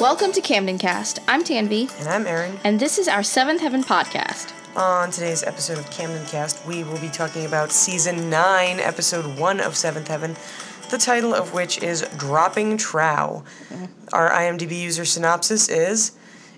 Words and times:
Welcome 0.00 0.32
to 0.32 0.40
Camden 0.40 0.78
Cast. 0.78 1.18
I'm 1.28 1.44
Tanvi, 1.44 1.90
And 2.00 2.08
I'm 2.08 2.26
Aaron. 2.26 2.58
and 2.64 2.80
this 2.80 2.98
is 2.98 3.06
our 3.06 3.22
Seventh 3.22 3.60
Heaven 3.60 3.84
podcast. 3.84 4.52
On 4.76 5.10
today's 5.10 5.42
episode 5.42 5.78
of 5.78 5.90
Camden 5.90 6.24
Cast, 6.26 6.64
we 6.66 6.82
will 6.84 6.98
be 6.98 7.08
talking 7.10 7.44
about 7.44 7.70
season 7.70 8.30
9, 8.30 8.80
episode 8.80 9.38
1 9.38 9.60
of 9.60 9.76
Seventh 9.76 10.08
Heaven, 10.08 10.36
the 10.90 10.96
title 10.96 11.34
of 11.34 11.52
which 11.52 11.82
is 11.82 12.02
Dropping 12.16 12.78
Trow. 12.78 13.44
Mm-hmm. 13.68 13.84
Our 14.14 14.30
IMDb 14.30 14.80
user 14.80 15.04
synopsis 15.04 15.68
is 15.68 16.12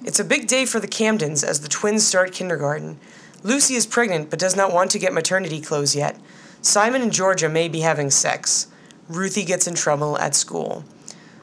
It's 0.05 0.21
a 0.21 0.25
big 0.25 0.47
day 0.47 0.65
for 0.65 0.79
the 0.79 0.89
Camdens 0.89 1.43
as 1.43 1.61
the 1.61 1.69
twins 1.69 2.07
start 2.07 2.33
kindergarten. 2.33 2.99
Lucy 3.43 3.75
is 3.75 3.87
pregnant 3.87 4.31
but 4.31 4.39
does 4.39 4.55
not 4.55 4.73
want 4.73 4.91
to 4.93 4.99
get 4.99 5.13
maternity 5.13 5.61
clothes 5.61 5.97
yet. 5.97 6.19
Simon 6.61 7.03
and 7.03 7.13
Georgia 7.13 7.49
may 7.49 7.69
be 7.69 7.81
having 7.81 8.11
sex. 8.11 8.69
Ruthie 9.09 9.45
gets 9.45 9.67
in 9.67 9.75
trouble 9.75 10.17
at 10.19 10.35
school. 10.37 10.85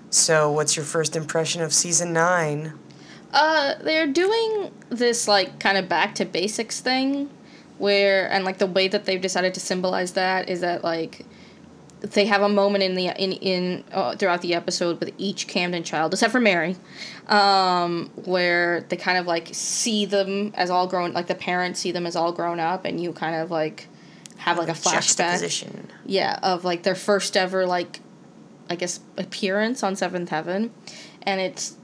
So, 0.09 0.51
what's 0.51 0.75
your 0.75 0.85
first 0.85 1.15
impression 1.15 1.61
of 1.61 1.73
season 1.73 2.13
9? 2.13 2.73
Uh, 3.31 3.75
they're 3.81 4.07
doing 4.07 4.71
this 4.89 5.27
like 5.27 5.59
kind 5.59 5.77
of 5.77 5.87
back 5.87 6.15
to 6.15 6.25
basics 6.25 6.79
thing, 6.79 7.29
where 7.77 8.29
and 8.31 8.43
like 8.43 8.57
the 8.57 8.67
way 8.67 8.87
that 8.87 9.05
they've 9.05 9.21
decided 9.21 9.53
to 9.53 9.59
symbolize 9.59 10.13
that 10.13 10.49
is 10.49 10.61
that 10.61 10.83
like 10.83 11.25
they 12.01 12.25
have 12.25 12.41
a 12.41 12.49
moment 12.49 12.83
in 12.83 12.95
the 12.95 13.07
in 13.07 13.33
in 13.33 13.83
uh, 13.91 14.15
throughout 14.15 14.41
the 14.41 14.55
episode 14.55 14.99
with 14.99 15.11
each 15.19 15.47
Camden 15.47 15.83
child, 15.83 16.13
except 16.13 16.31
for 16.31 16.39
Mary, 16.39 16.75
um, 17.27 18.09
where 18.25 18.81
they 18.89 18.97
kind 18.97 19.17
of 19.19 19.27
like 19.27 19.49
see 19.51 20.05
them 20.05 20.51
as 20.55 20.71
all 20.71 20.87
grown, 20.87 21.13
like 21.13 21.27
the 21.27 21.35
parents 21.35 21.79
see 21.79 21.91
them 21.91 22.07
as 22.07 22.15
all 22.15 22.31
grown 22.31 22.59
up, 22.59 22.83
and 22.83 22.99
you 22.99 23.13
kind 23.13 23.35
of 23.35 23.51
like 23.51 23.87
have 24.37 24.57
like 24.57 24.69
a 24.69 24.71
flashback. 24.71 25.85
Yeah 26.05 26.39
of 26.41 26.63
like 26.65 26.81
their 26.81 26.95
first 26.95 27.37
ever 27.37 27.67
like 27.67 27.99
i 28.69 28.75
guess 28.75 28.99
appearance 29.17 29.83
on 29.83 29.95
seventh 29.95 30.29
heaven. 30.29 30.71
And 31.23 31.41
it's 31.41 31.75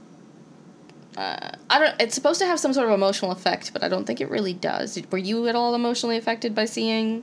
uh, 1.16 1.50
i 1.70 1.78
don't 1.78 2.00
it's 2.00 2.14
supposed 2.14 2.40
to 2.40 2.46
have 2.46 2.60
some 2.60 2.72
sort 2.72 2.86
of 2.86 2.92
emotional 2.92 3.30
effect 3.30 3.72
but 3.72 3.82
i 3.82 3.88
don't 3.88 4.04
think 4.06 4.20
it 4.20 4.30
really 4.30 4.52
does. 4.52 4.98
Were 5.10 5.18
you 5.18 5.48
at 5.48 5.54
all 5.54 5.74
emotionally 5.74 6.16
affected 6.16 6.54
by 6.54 6.64
seeing 6.64 7.22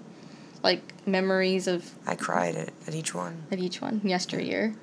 like 0.63 0.81
memories 1.07 1.67
of 1.67 1.91
I 2.07 2.15
cried 2.15 2.55
at, 2.55 2.71
at 2.87 2.95
each 2.95 3.13
one. 3.13 3.43
at 3.51 3.59
each 3.59 3.81
one 3.81 4.01
yesteryear. 4.03 4.73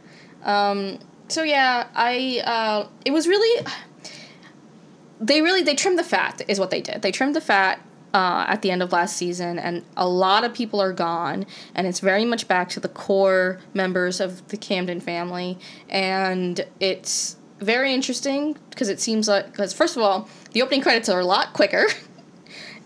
Um, 0.45 0.99
so 1.29 1.43
yeah 1.43 1.87
i 1.95 2.43
uh, 2.45 2.89
it 3.05 3.13
was 3.13 3.27
really 3.29 3.67
they 5.21 5.43
really 5.43 5.63
they 5.63 5.75
trimmed 5.75 5.99
the 5.99 6.05
fat 6.05 6.41
is 6.49 6.59
what 6.59 6.71
they 6.71 6.81
did. 6.81 7.03
They 7.03 7.13
trimmed 7.13 7.37
the 7.37 7.41
fat 7.41 7.81
uh, 8.13 8.45
at 8.49 8.63
the 8.63 8.71
end 8.71 8.83
of 8.83 8.93
last 8.93 9.17
season 9.17 9.59
and 9.59 9.85
a 9.97 10.09
lot 10.09 10.45
of 10.45 10.53
people 10.53 10.81
are 10.81 10.93
gone 10.93 11.47
and 11.75 11.87
it's 11.87 12.01
very 12.01 12.25
much 12.25 12.49
back 12.49 12.69
to 12.71 12.81
the 12.81 12.89
core 12.89 13.61
members 13.73 14.21
of 14.21 14.47
the 14.49 14.57
camden 14.57 15.01
family. 15.01 15.59
And 15.89 16.67
it's 16.81 17.37
very 17.61 17.93
interesting 17.93 18.57
because 18.71 18.89
it 18.89 19.01
seems 19.01 19.29
like 19.29 19.51
because 19.51 19.73
first 19.73 19.97
of 19.97 20.03
all 20.03 20.29
the 20.53 20.63
opening 20.63 20.81
credits 20.81 21.09
are 21.09 21.21
a 21.21 21.27
lot 21.27 21.53
quicker. 21.53 21.87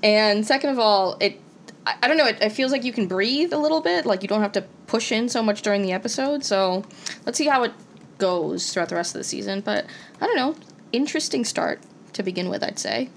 And 0.02 0.47
second 0.47 0.69
of 0.69 0.78
all 0.78 1.17
it 1.19 1.41
I, 1.86 1.95
I 2.02 2.08
don't 2.08 2.19
know 2.19 2.27
it, 2.27 2.42
it 2.42 2.50
feels 2.52 2.72
like 2.72 2.84
you 2.84 2.92
can 2.92 3.06
breathe 3.08 3.55
a 3.55 3.58
little 3.58 3.80
bit 3.80 4.05
like 4.05 4.20
you 4.20 4.28
don't 4.28 4.42
have 4.42 4.52
to 4.52 4.62
push 4.86 5.11
in 5.11 5.30
so 5.30 5.42
much 5.42 5.62
during 5.62 5.80
the 5.80 5.92
episode. 5.92 6.45
So 6.45 6.84
let's 7.25 7.39
see 7.39 7.47
how 7.47 7.62
it 7.62 7.72
goes 8.19 8.72
throughout 8.72 8.89
the 8.89 8.95
rest 8.95 9.14
of 9.14 9.19
the 9.19 9.25
season 9.25 9.61
but 9.61 9.86
i 10.20 10.27
don't 10.27 10.36
know 10.36 10.55
interesting 10.92 11.45
start 11.45 11.80
to 12.12 12.22
begin 12.22 12.48
with 12.48 12.62
i'd 12.62 12.78
say 12.78 13.08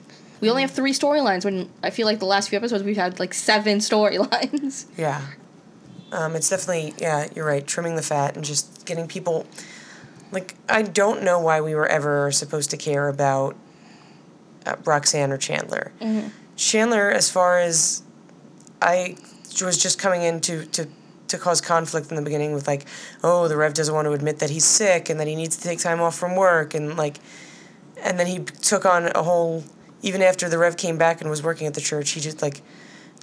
we 0.42 0.50
only 0.50 0.62
have 0.62 0.72
three 0.72 0.94
storylines 0.94 1.44
when 1.46 1.70
i 1.84 1.90
feel 1.90 2.06
like 2.06 2.20
the 2.20 2.26
last 2.26 2.50
few 2.50 2.58
episodes 2.58 2.84
we've 2.84 2.98
had 2.98 3.20
like 3.20 3.34
seven 3.34 3.78
storylines 3.90 4.86
Yeah. 4.98 5.22
Um, 6.12 6.38
it's 6.38 6.50
definitely, 6.50 6.94
yeah, 7.00 7.28
you're 7.36 7.46
right, 7.46 7.68
trimming 7.68 7.98
the 7.98 8.02
fat 8.02 8.36
and 8.38 8.46
just 8.46 8.86
getting 8.86 9.08
people. 9.10 9.46
Like, 10.32 10.56
I 10.70 10.82
don't 10.82 11.22
know 11.22 11.38
why 11.40 11.60
we 11.60 11.76
were 11.76 11.86
ever 11.86 12.32
supposed 12.32 12.70
to 12.70 12.78
care 12.78 13.10
about 13.10 13.58
uh, 14.66 14.76
Roxanne 14.86 15.34
or 15.34 15.38
Chandler. 15.38 15.92
Chandler, 16.56 17.12
as 17.12 17.30
far 17.30 17.60
as 17.60 18.04
I 18.82 19.18
was 19.62 19.78
just 19.78 20.00
coming 20.00 20.22
in 20.22 20.40
to, 20.42 20.66
to, 20.68 20.88
to 21.28 21.38
cause 21.38 21.60
conflict 21.60 22.10
in 22.10 22.16
the 22.16 22.22
beginning 22.22 22.54
with, 22.54 22.68
like, 22.68 22.86
oh, 23.22 23.50
the 23.50 23.58
Rev 23.58 23.74
doesn't 23.74 23.94
want 23.94 24.06
to 24.06 24.14
admit 24.14 24.40
that 24.40 24.50
he's 24.50 24.66
sick 24.66 25.10
and 25.10 25.20
that 25.20 25.28
he 25.28 25.36
needs 25.36 25.58
to 25.58 25.64
take 25.64 25.80
time 25.80 26.00
off 26.00 26.18
from 26.18 26.38
work 26.38 26.74
and, 26.74 26.96
like, 26.96 27.18
and 28.02 28.18
then 28.18 28.28
he 28.28 28.40
took 28.40 28.86
on 28.86 29.08
a 29.08 29.24
whole, 29.24 29.66
even 30.02 30.22
after 30.22 30.50
the 30.50 30.58
Rev 30.58 30.78
came 30.78 30.98
back 30.98 31.22
and 31.22 31.30
was 31.30 31.44
working 31.44 31.68
at 31.68 31.74
the 31.74 31.82
church, 31.82 32.12
he 32.12 32.20
just, 32.20 32.42
like, 32.42 32.62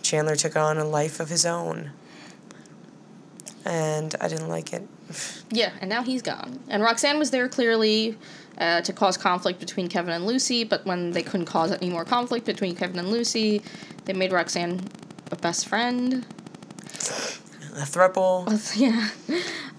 Chandler 0.02 0.36
took 0.36 0.56
on 0.56 0.78
a 0.78 0.84
life 0.84 1.20
of 1.20 1.28
his 1.28 1.46
own. 1.46 1.92
And 3.64 4.14
I 4.20 4.28
didn't 4.28 4.48
like 4.48 4.72
it. 4.72 4.86
Yeah, 5.50 5.70
and 5.80 5.88
now 5.88 6.02
he's 6.02 6.20
gone. 6.20 6.58
And 6.68 6.82
Roxanne 6.82 7.16
was 7.20 7.30
there 7.30 7.48
clearly 7.48 8.18
uh, 8.58 8.80
to 8.80 8.92
cause 8.92 9.16
conflict 9.16 9.60
between 9.60 9.86
Kevin 9.86 10.12
and 10.12 10.26
Lucy, 10.26 10.64
but 10.64 10.84
when 10.84 11.12
they 11.12 11.22
couldn't 11.22 11.46
cause 11.46 11.70
any 11.70 11.90
more 11.90 12.04
conflict 12.04 12.44
between 12.44 12.74
Kevin 12.74 12.98
and 12.98 13.08
Lucy, 13.08 13.62
they 14.04 14.14
made 14.14 14.32
Roxanne 14.32 14.80
a 15.30 15.36
best 15.36 15.68
friend. 15.68 16.26
A 17.74 17.84
thruple. 17.84 18.48
yeah. 18.76 19.10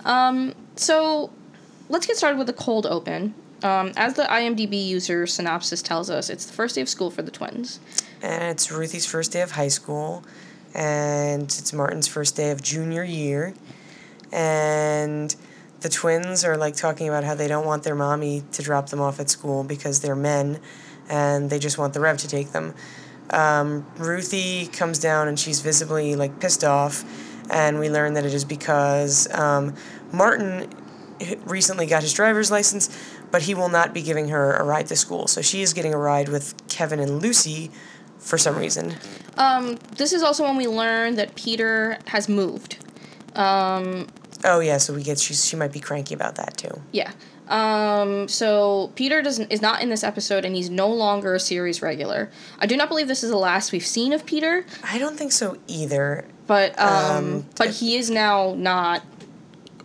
Um, 0.06 0.54
so 0.76 1.32
let's 1.90 2.06
get 2.06 2.18
started 2.18 2.38
with 2.38 2.48
the 2.48 2.54
cold 2.54 2.86
open. 2.86 3.34
Um, 3.66 3.94
as 3.98 4.14
the 4.14 4.26
IMDb 4.26 4.86
user 4.86 5.26
synopsis 5.26 5.82
tells 5.82 6.12
us, 6.12 6.30
it's 6.30 6.46
the 6.46 6.54
first 6.54 6.76
day 6.76 6.82
of 6.82 6.90
school 6.90 7.10
for 7.10 7.24
the 7.24 7.32
twins. 7.32 7.80
And 8.22 8.44
it's 8.44 8.72
Ruthie's 8.72 9.08
first 9.08 9.32
day 9.32 9.42
of 9.42 9.52
high 9.52 9.70
school. 9.70 10.24
And 10.76 11.46
it's 11.46 11.74
Martin's 11.74 12.08
first 12.08 12.36
day 12.36 12.52
of 12.52 12.62
junior 12.62 13.04
year. 13.04 13.56
And 14.32 15.36
the 15.82 15.90
twins 15.90 16.46
are 16.46 16.58
like 16.58 16.76
talking 16.76 17.08
about 17.10 17.24
how 17.24 17.34
they 17.34 17.48
don't 17.48 17.66
want 17.66 17.82
their 17.82 17.96
mommy 17.96 18.44
to 18.52 18.62
drop 18.62 18.90
them 18.90 19.02
off 19.02 19.20
at 19.20 19.32
school 19.32 19.64
because 19.64 20.00
they're 20.00 20.16
men 20.16 20.60
and 21.10 21.50
they 21.50 21.58
just 21.58 21.80
want 21.80 21.96
the 21.96 22.00
Rev 22.00 22.18
to 22.18 22.28
take 22.28 22.52
them. 22.52 22.76
Um, 23.32 23.88
Ruthie 23.98 24.68
comes 24.68 25.00
down 25.00 25.28
and 25.28 25.40
she's 25.40 25.62
visibly 25.62 26.16
like 26.16 26.40
pissed 26.40 26.64
off. 26.64 27.04
And 27.50 27.80
we 27.80 27.90
learn 27.90 28.14
that 28.14 28.26
it 28.26 28.34
is 28.36 28.46
because 28.46 29.28
um, 29.34 29.74
Martin 30.12 30.70
recently 31.46 31.86
got 31.86 32.04
his 32.04 32.14
driver's 32.14 32.52
license, 32.52 32.90
but 33.32 33.44
he 33.44 33.54
will 33.54 33.70
not 33.70 33.94
be 33.94 34.02
giving 34.02 34.30
her 34.30 34.54
a 34.54 34.64
ride 34.64 34.88
to 34.88 34.96
school. 34.96 35.28
So 35.28 35.42
she 35.42 35.62
is 35.62 35.74
getting 35.74 35.94
a 35.94 35.98
ride 35.98 36.30
with 36.30 36.54
Kevin 36.68 37.00
and 37.00 37.22
Lucy 37.22 37.72
for 38.20 38.38
some 38.38 38.58
reason. 38.58 38.96
Um, 39.38 39.78
this 39.98 40.14
is 40.14 40.24
also 40.24 40.44
when 40.44 40.58
we 40.58 40.68
learn 40.68 41.16
that 41.16 41.36
Peter 41.36 41.98
has 42.08 42.28
moved. 42.30 42.78
Um, 43.36 44.08
Oh 44.44 44.60
yeah, 44.60 44.78
so 44.78 44.94
we 44.94 45.02
get 45.02 45.18
she 45.18 45.34
she 45.34 45.56
might 45.56 45.72
be 45.72 45.80
cranky 45.80 46.14
about 46.14 46.36
that 46.36 46.56
too. 46.58 46.82
Yeah. 46.92 47.12
Um, 47.48 48.28
so 48.28 48.92
Peter 48.96 49.22
doesn't 49.22 49.52
is 49.52 49.62
not 49.62 49.82
in 49.82 49.90
this 49.90 50.04
episode, 50.04 50.46
and 50.46 50.56
he's 50.56 50.70
no 50.70 50.88
longer 50.88 51.34
a 51.36 51.40
series 51.40 51.82
regular. 51.82 52.30
I 52.60 52.66
do 52.66 52.76
not 52.78 52.88
believe 52.90 53.08
this 53.08 53.24
is 53.24 53.32
the 53.32 53.38
last 53.38 53.72
we've 53.72 53.86
seen 53.86 54.14
of 54.14 54.26
Peter, 54.26 54.66
I 54.84 54.98
don't 55.00 55.16
think 55.18 55.32
so 55.32 55.58
either. 55.68 56.26
but 56.48 56.78
um, 56.80 56.88
Um, 56.88 57.46
but 57.58 57.70
he 57.70 57.98
is 57.98 58.10
now 58.10 58.54
not 58.58 59.04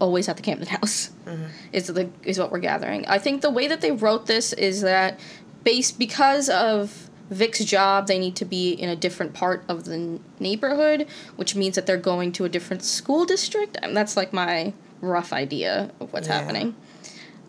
always 0.00 0.28
at 0.28 0.36
the 0.36 0.42
Camden 0.42 0.68
House. 0.68 1.10
Mm-hmm. 1.30 1.44
Is 1.72 1.86
the 1.86 2.08
is 2.24 2.38
what 2.38 2.50
we're 2.50 2.58
gathering. 2.58 3.06
I 3.06 3.18
think 3.18 3.42
the 3.42 3.50
way 3.50 3.68
that 3.68 3.80
they 3.80 3.92
wrote 3.92 4.26
this 4.26 4.52
is 4.52 4.80
that 4.82 5.18
based 5.64 5.98
because 5.98 6.48
of 6.48 7.08
Vic's 7.30 7.64
job, 7.64 8.06
they 8.08 8.18
need 8.18 8.34
to 8.36 8.44
be 8.44 8.72
in 8.72 8.88
a 8.88 8.96
different 8.96 9.34
part 9.34 9.62
of 9.68 9.84
the 9.84 9.94
n- 9.94 10.20
neighborhood, 10.40 11.06
which 11.36 11.54
means 11.54 11.76
that 11.76 11.86
they're 11.86 11.96
going 11.96 12.32
to 12.32 12.44
a 12.44 12.48
different 12.48 12.82
school 12.82 13.24
district. 13.24 13.76
And 13.82 13.96
that's 13.96 14.16
like 14.16 14.32
my 14.32 14.72
rough 15.00 15.32
idea 15.32 15.90
of 16.00 16.12
what's 16.12 16.26
Yeah. 16.26 16.40
happening. 16.40 16.74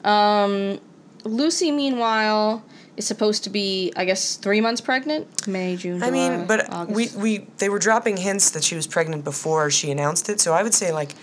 Um, 0.03 0.79
Lucy, 1.23 1.71
meanwhile, 1.71 2.63
is 2.97 3.05
supposed 3.07 3.43
to 3.45 3.49
be, 3.49 3.91
I 3.95 4.05
guess, 4.05 4.35
three 4.35 4.61
months 4.61 4.81
pregnant. 4.81 5.47
May, 5.47 5.75
June, 5.75 6.01
I 6.03 6.11
mean, 6.11 6.45
but 6.45 6.71
August. 6.71 6.95
we 7.15 7.21
we 7.39 7.47
they 7.57 7.69
were 7.69 7.79
dropping 7.79 8.17
hints 8.17 8.49
that 8.51 8.63
she 8.63 8.75
was 8.75 8.87
pregnant 8.87 9.23
before 9.23 9.69
she 9.71 9.91
announced 9.91 10.29
it. 10.29 10.39
So 10.41 10.53
I 10.53 10.63
would 10.63 10.73
say 10.73 10.91
like 10.91 11.15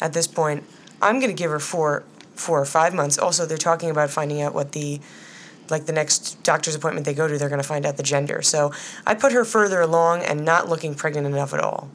at 0.00 0.12
this 0.12 0.26
point, 0.26 0.64
I'm 1.04 1.20
gonna 1.20 1.32
give 1.32 1.50
her 1.50 1.60
four 1.60 2.02
four 2.34 2.60
or 2.60 2.64
five 2.64 2.92
months. 2.94 3.18
Also, 3.18 3.46
they're 3.46 3.56
talking 3.58 3.90
about 3.90 4.10
finding 4.10 4.42
out 4.42 4.54
what 4.54 4.72
the 4.72 5.00
like 5.70 5.86
the 5.86 5.92
next 5.92 6.42
doctor's 6.42 6.74
appointment 6.74 7.06
they 7.06 7.14
go 7.14 7.28
to, 7.28 7.38
they're 7.38 7.48
gonna 7.48 7.62
find 7.62 7.86
out 7.86 7.96
the 7.96 8.02
gender. 8.02 8.42
So 8.42 8.72
I 9.06 9.14
put 9.14 9.32
her 9.32 9.44
further 9.44 9.80
along 9.80 10.22
and 10.22 10.44
not 10.44 10.68
looking 10.68 10.94
pregnant 10.94 11.26
enough 11.26 11.54
at 11.54 11.60
all. 11.60 11.90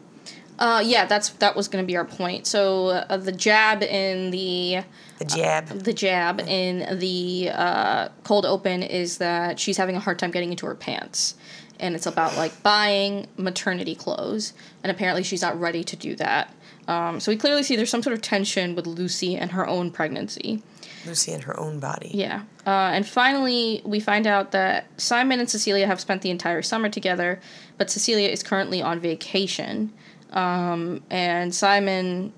Uh, 0.59 0.83
yeah, 0.85 1.05
that's 1.05 1.29
that 1.29 1.55
was 1.55 1.69
going 1.69 1.81
to 1.81 1.87
be 1.87 1.95
our 1.95 2.03
point. 2.03 2.45
So 2.45 2.87
uh, 2.89 3.15
the 3.15 3.31
jab 3.31 3.81
in 3.81 4.29
the 4.29 4.81
The 5.17 5.23
jab. 5.25 5.67
the 5.69 5.93
jab 5.93 6.41
in 6.41 6.99
the 6.99 7.49
uh, 7.53 8.09
cold 8.25 8.45
open 8.45 8.83
is 8.83 9.19
that 9.19 9.57
she's 9.57 9.77
having 9.77 9.95
a 9.95 10.01
hard 10.01 10.19
time 10.19 10.31
getting 10.31 10.51
into 10.51 10.65
her 10.65 10.75
pants, 10.75 11.35
and 11.79 11.95
it's 11.95 12.05
about 12.05 12.35
like 12.35 12.61
buying 12.61 13.27
maternity 13.37 13.95
clothes, 13.95 14.51
and 14.83 14.91
apparently 14.91 15.23
she's 15.23 15.41
not 15.41 15.57
ready 15.57 15.81
to 15.85 15.95
do 15.95 16.13
that. 16.17 16.53
Um, 16.89 17.19
so 17.19 17.31
we 17.31 17.37
clearly 17.37 17.61
see 17.61 17.75
there's 17.75 17.91
some 17.91 18.01
sort 18.01 18.15
of 18.15 18.21
tension 18.23 18.73
with 18.73 18.87
Lucy 18.87 19.35
and 19.35 19.51
her 19.51 19.67
own 19.67 19.91
pregnancy. 19.91 20.63
Lucy 21.05 21.31
and 21.31 21.43
her 21.43 21.57
own 21.59 21.79
body. 21.79 22.09
Yeah. 22.11 22.41
Uh, 22.65 22.89
and 22.91 23.07
finally, 23.07 23.83
we 23.85 23.99
find 23.99 24.25
out 24.25 24.51
that 24.53 24.87
Simon 24.99 25.39
and 25.39 25.47
Cecilia 25.47 25.85
have 25.85 26.01
spent 26.01 26.23
the 26.23 26.31
entire 26.31 26.63
summer 26.63 26.89
together, 26.89 27.39
but 27.77 27.91
Cecilia 27.91 28.27
is 28.27 28.41
currently 28.41 28.81
on 28.81 28.99
vacation. 28.99 29.93
Um, 30.31 31.03
and 31.11 31.53
Simon, 31.53 32.33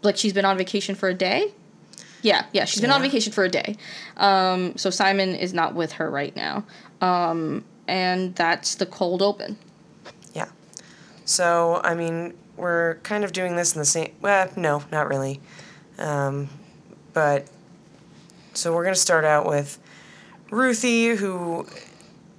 like, 0.00 0.16
she's 0.16 0.32
been 0.32 0.46
on 0.46 0.56
vacation 0.56 0.94
for 0.94 1.10
a 1.10 1.14
day. 1.14 1.52
Yeah, 2.22 2.46
yeah. 2.54 2.64
She's 2.64 2.80
been 2.80 2.90
on 2.90 3.02
vacation 3.02 3.34
for 3.34 3.44
a 3.44 3.50
day. 3.50 3.76
Um, 4.16 4.78
so 4.78 4.88
Simon 4.88 5.34
is 5.34 5.52
not 5.52 5.74
with 5.74 5.92
her 5.92 6.10
right 6.10 6.34
now. 6.34 6.64
Um, 7.02 7.66
and 7.86 8.34
that's 8.34 8.76
the 8.76 8.86
cold 8.86 9.20
open. 9.20 9.58
Yeah. 10.32 10.48
So, 11.26 11.82
I 11.84 11.94
mean, 11.94 12.32
we're 12.56 12.96
kind 12.96 13.24
of 13.24 13.32
doing 13.32 13.56
this 13.56 13.74
in 13.74 13.78
the 13.80 13.84
same. 13.84 14.12
Well, 14.20 14.48
no, 14.56 14.82
not 14.92 15.08
really. 15.08 15.40
Um, 15.98 16.48
but 17.12 17.46
so 18.52 18.74
we're 18.74 18.84
gonna 18.84 18.94
start 18.96 19.24
out 19.24 19.46
with 19.46 19.78
Ruthie, 20.50 21.16
who 21.16 21.66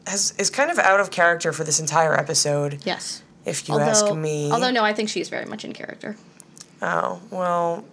has 0.07 0.33
is 0.37 0.49
kind 0.49 0.69
of 0.71 0.77
out 0.79 0.99
of 0.99 1.11
character 1.11 1.51
for 1.51 1.63
this 1.63 1.79
entire 1.79 2.13
episode, 2.17 2.79
Yes. 2.85 3.23
if 3.45 3.67
you 3.67 3.73
although, 3.73 3.85
ask 3.85 4.13
me. 4.13 4.51
although 4.51 4.71
no, 4.71 4.83
I 4.83 4.93
think 4.93 5.09
she's 5.09 5.29
very 5.29 5.45
much 5.45 5.65
in 5.65 5.73
character. 5.73 6.15
oh 6.81 7.21
well, 7.31 7.83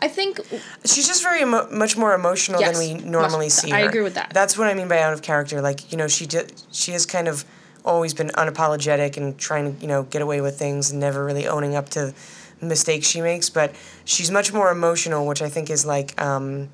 I 0.00 0.08
think 0.08 0.40
she's 0.84 1.06
just 1.06 1.22
very 1.22 1.42
emo- 1.42 1.68
much 1.70 1.96
more 1.96 2.14
emotional 2.14 2.60
Yes, 2.60 2.78
than 2.78 2.98
we 2.98 3.04
normally 3.04 3.46
much- 3.46 3.52
see 3.52 3.72
I 3.72 3.80
agree 3.80 4.02
with 4.02 4.14
that. 4.14 4.30
That's 4.32 4.56
what 4.56 4.68
I 4.68 4.74
mean 4.74 4.88
by 4.88 5.00
out 5.00 5.12
of 5.12 5.22
character. 5.22 5.60
Like 5.60 5.90
you 5.92 5.98
know, 5.98 6.08
she 6.08 6.26
did. 6.26 6.52
She 6.72 6.92
has 6.92 7.04
kind 7.04 7.28
of 7.28 7.44
always 7.86 8.12
been 8.12 8.28
unapologetic 8.30 9.16
and 9.16 9.38
trying 9.38 9.74
to 9.74 9.80
you 9.80 9.88
know 9.88 10.02
get 10.02 10.20
away 10.20 10.40
with 10.40 10.58
things 10.58 10.90
and 10.90 11.00
never 11.00 11.24
really 11.24 11.46
owning 11.46 11.74
up 11.74 11.88
to 11.90 12.12
mistakes 12.60 13.06
she 13.06 13.20
makes. 13.20 13.48
But 13.48 13.74
she's 14.04 14.30
much 14.30 14.52
more 14.52 14.70
emotional, 14.70 15.26
which 15.26 15.40
I 15.40 15.48
think 15.48 15.70
is 15.70 15.86
like 15.86 16.20
um, 16.20 16.68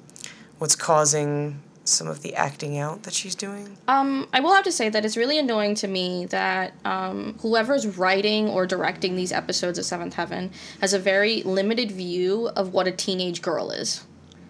what's 0.58 0.74
causing 0.74 1.60
some 1.84 2.06
of 2.06 2.22
the 2.22 2.34
acting 2.34 2.78
out 2.78 3.02
that 3.02 3.12
she's 3.12 3.34
doing. 3.34 3.76
Um, 3.88 4.28
I 4.32 4.40
will 4.40 4.54
have 4.54 4.64
to 4.64 4.72
say 4.72 4.88
that 4.88 5.04
it's 5.04 5.16
really 5.16 5.38
annoying 5.38 5.74
to 5.76 5.88
me 5.88 6.26
that 6.26 6.74
um, 6.84 7.36
whoever's 7.40 7.98
writing 7.98 8.48
or 8.48 8.66
directing 8.66 9.16
these 9.16 9.32
episodes 9.32 9.78
of 9.78 9.84
Seventh 9.84 10.14
Heaven 10.14 10.52
has 10.80 10.92
a 10.92 10.98
very 10.98 11.42
limited 11.42 11.90
view 11.90 12.48
of 12.54 12.72
what 12.72 12.86
a 12.86 12.92
teenage 12.92 13.42
girl 13.42 13.70
is, 13.70 14.04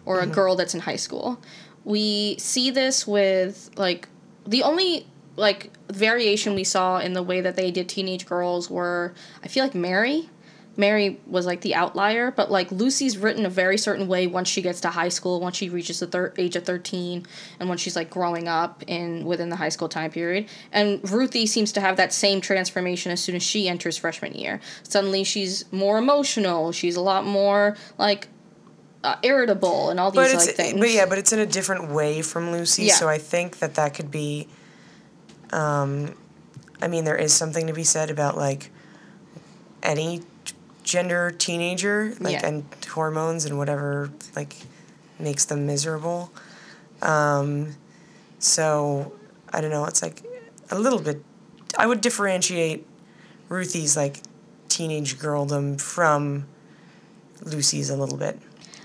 or 0.04 0.20
a 0.20 0.26
girl 0.26 0.56
that's 0.56 0.74
in 0.74 0.80
high 0.80 0.96
school. 0.96 1.40
We 1.84 2.36
see 2.38 2.70
this 2.70 3.06
with 3.06 3.70
like 3.76 4.08
the 4.46 4.62
only 4.62 5.06
like 5.36 5.70
variation 5.90 6.54
we 6.54 6.64
saw 6.64 6.98
in 6.98 7.12
the 7.14 7.22
way 7.22 7.40
that 7.40 7.56
they 7.56 7.70
did 7.70 7.88
teenage 7.88 8.26
girls 8.26 8.68
were 8.70 9.14
I 9.42 9.48
feel 9.48 9.64
like 9.64 9.74
Mary. 9.74 10.28
Mary 10.74 11.20
was 11.26 11.44
like 11.44 11.60
the 11.60 11.74
outlier, 11.74 12.30
but 12.30 12.50
like 12.50 12.72
Lucy's 12.72 13.18
written 13.18 13.44
a 13.44 13.50
very 13.50 13.76
certain 13.76 14.08
way 14.08 14.26
once 14.26 14.48
she 14.48 14.62
gets 14.62 14.80
to 14.80 14.88
high 14.88 15.10
school, 15.10 15.38
once 15.38 15.56
she 15.58 15.68
reaches 15.68 16.00
the 16.00 16.06
thir- 16.06 16.32
age 16.38 16.56
of 16.56 16.64
13, 16.64 17.26
and 17.60 17.68
when 17.68 17.76
she's 17.76 17.94
like 17.94 18.08
growing 18.08 18.48
up 18.48 18.82
in 18.86 19.26
within 19.26 19.50
the 19.50 19.56
high 19.56 19.68
school 19.68 19.90
time 19.90 20.10
period. 20.10 20.46
And 20.72 20.98
Ruthie 21.10 21.44
seems 21.46 21.72
to 21.72 21.82
have 21.82 21.98
that 21.98 22.10
same 22.14 22.40
transformation 22.40 23.12
as 23.12 23.22
soon 23.22 23.36
as 23.36 23.42
she 23.42 23.68
enters 23.68 23.98
freshman 23.98 24.32
year. 24.32 24.60
Suddenly 24.82 25.24
she's 25.24 25.70
more 25.72 25.98
emotional, 25.98 26.72
she's 26.72 26.96
a 26.96 27.02
lot 27.02 27.26
more 27.26 27.76
like 27.98 28.28
uh, 29.04 29.16
irritable 29.22 29.90
and 29.90 30.00
all 30.00 30.10
these 30.10 30.32
But 30.32 30.46
like 30.46 30.54
things. 30.56 30.80
but 30.80 30.90
yeah, 30.90 31.04
but 31.04 31.18
it's 31.18 31.34
in 31.34 31.38
a 31.38 31.46
different 31.46 31.90
way 31.90 32.22
from 32.22 32.50
Lucy. 32.50 32.84
Yeah. 32.84 32.94
So 32.94 33.08
I 33.10 33.18
think 33.18 33.58
that 33.58 33.74
that 33.74 33.92
could 33.92 34.10
be. 34.10 34.48
Um, 35.52 36.14
I 36.80 36.88
mean, 36.88 37.04
there 37.04 37.16
is 37.16 37.32
something 37.32 37.66
to 37.66 37.72
be 37.72 37.84
said 37.84 38.10
about 38.10 38.36
like 38.36 38.70
any 39.82 40.22
gender 40.82 41.30
teenager, 41.30 42.14
like 42.20 42.34
Yeah. 42.34 42.46
and 42.46 42.64
hormones 42.90 43.44
and 43.44 43.58
whatever 43.58 44.10
like 44.34 44.54
makes 45.18 45.44
them 45.44 45.66
miserable. 45.66 46.32
Um, 47.02 47.76
so 48.38 49.12
I 49.52 49.60
don't 49.60 49.70
know. 49.70 49.84
It's 49.86 50.02
like 50.02 50.22
a 50.70 50.78
little 50.78 51.00
bit. 51.00 51.22
I 51.78 51.86
would 51.86 52.00
differentiate 52.00 52.86
Ruthie's 53.48 53.96
like 53.96 54.18
teenage 54.68 55.18
girldom 55.18 55.80
from 55.80 56.46
Lucy's 57.42 57.90
a 57.90 57.96
little 57.96 58.16
bit. 58.16 58.38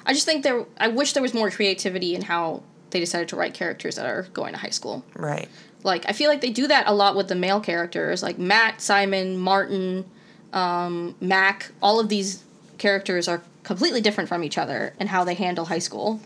I 0.05 0.13
just 0.13 0.25
think 0.25 0.43
there. 0.43 0.65
I 0.77 0.87
wish 0.87 1.13
there 1.13 1.23
was 1.23 1.33
more 1.33 1.49
creativity 1.51 2.15
in 2.15 2.23
how 2.23 2.63
they 2.91 2.99
decided 2.99 3.27
to 3.29 3.35
write 3.35 3.53
characters 3.53 3.95
that 3.95 4.05
are 4.05 4.23
going 4.33 4.53
to 4.53 4.59
high 4.59 4.69
school. 4.69 5.03
Right. 5.15 5.47
Like 5.83 6.05
I 6.07 6.13
feel 6.13 6.29
like 6.29 6.41
they 6.41 6.49
do 6.49 6.67
that 6.67 6.87
a 6.87 6.93
lot 6.93 7.15
with 7.15 7.27
the 7.27 7.35
male 7.35 7.59
characters, 7.59 8.23
like 8.23 8.37
Matt, 8.37 8.81
Simon, 8.81 9.37
Martin, 9.37 10.05
um, 10.53 11.15
Mac. 11.21 11.71
All 11.81 11.99
of 11.99 12.09
these 12.09 12.43
characters 12.77 13.27
are 13.27 13.41
completely 13.63 14.01
different 14.01 14.29
from 14.29 14.43
each 14.43 14.57
other 14.57 14.93
and 14.99 15.09
how 15.09 15.23
they 15.23 15.33
handle 15.33 15.65
high 15.65 15.79
school. 15.79 16.19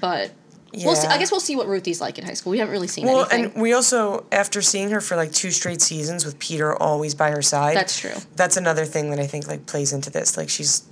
But 0.00 0.32
we'll 0.72 0.94
see, 0.96 1.06
I 1.06 1.18
guess 1.18 1.30
we'll 1.30 1.40
see 1.40 1.56
what 1.56 1.66
Ruthie's 1.66 2.00
like 2.00 2.18
in 2.18 2.24
high 2.24 2.34
school. 2.34 2.50
We 2.50 2.58
haven't 2.58 2.72
really 2.72 2.88
seen 2.88 3.04
Well, 3.06 3.28
anything. 3.30 3.52
and 3.52 3.62
we 3.62 3.72
also, 3.72 4.26
after 4.30 4.62
seeing 4.62 4.90
her 4.90 5.00
for 5.00 5.16
like 5.16 5.32
two 5.32 5.50
straight 5.50 5.80
seasons 5.82 6.24
with 6.24 6.38
Peter 6.38 6.74
always 6.76 7.14
by 7.14 7.30
her 7.30 7.42
side, 7.42 7.76
That's 7.76 7.98
true. 7.98 8.14
That's 8.36 8.56
another 8.56 8.84
thing 8.84 9.10
that 9.10 9.18
I 9.18 9.26
think 9.26 9.48
like 9.48 9.66
plays 9.66 9.92
into 9.92 10.10
this. 10.10 10.36
Like 10.36 10.48
she's 10.48 10.82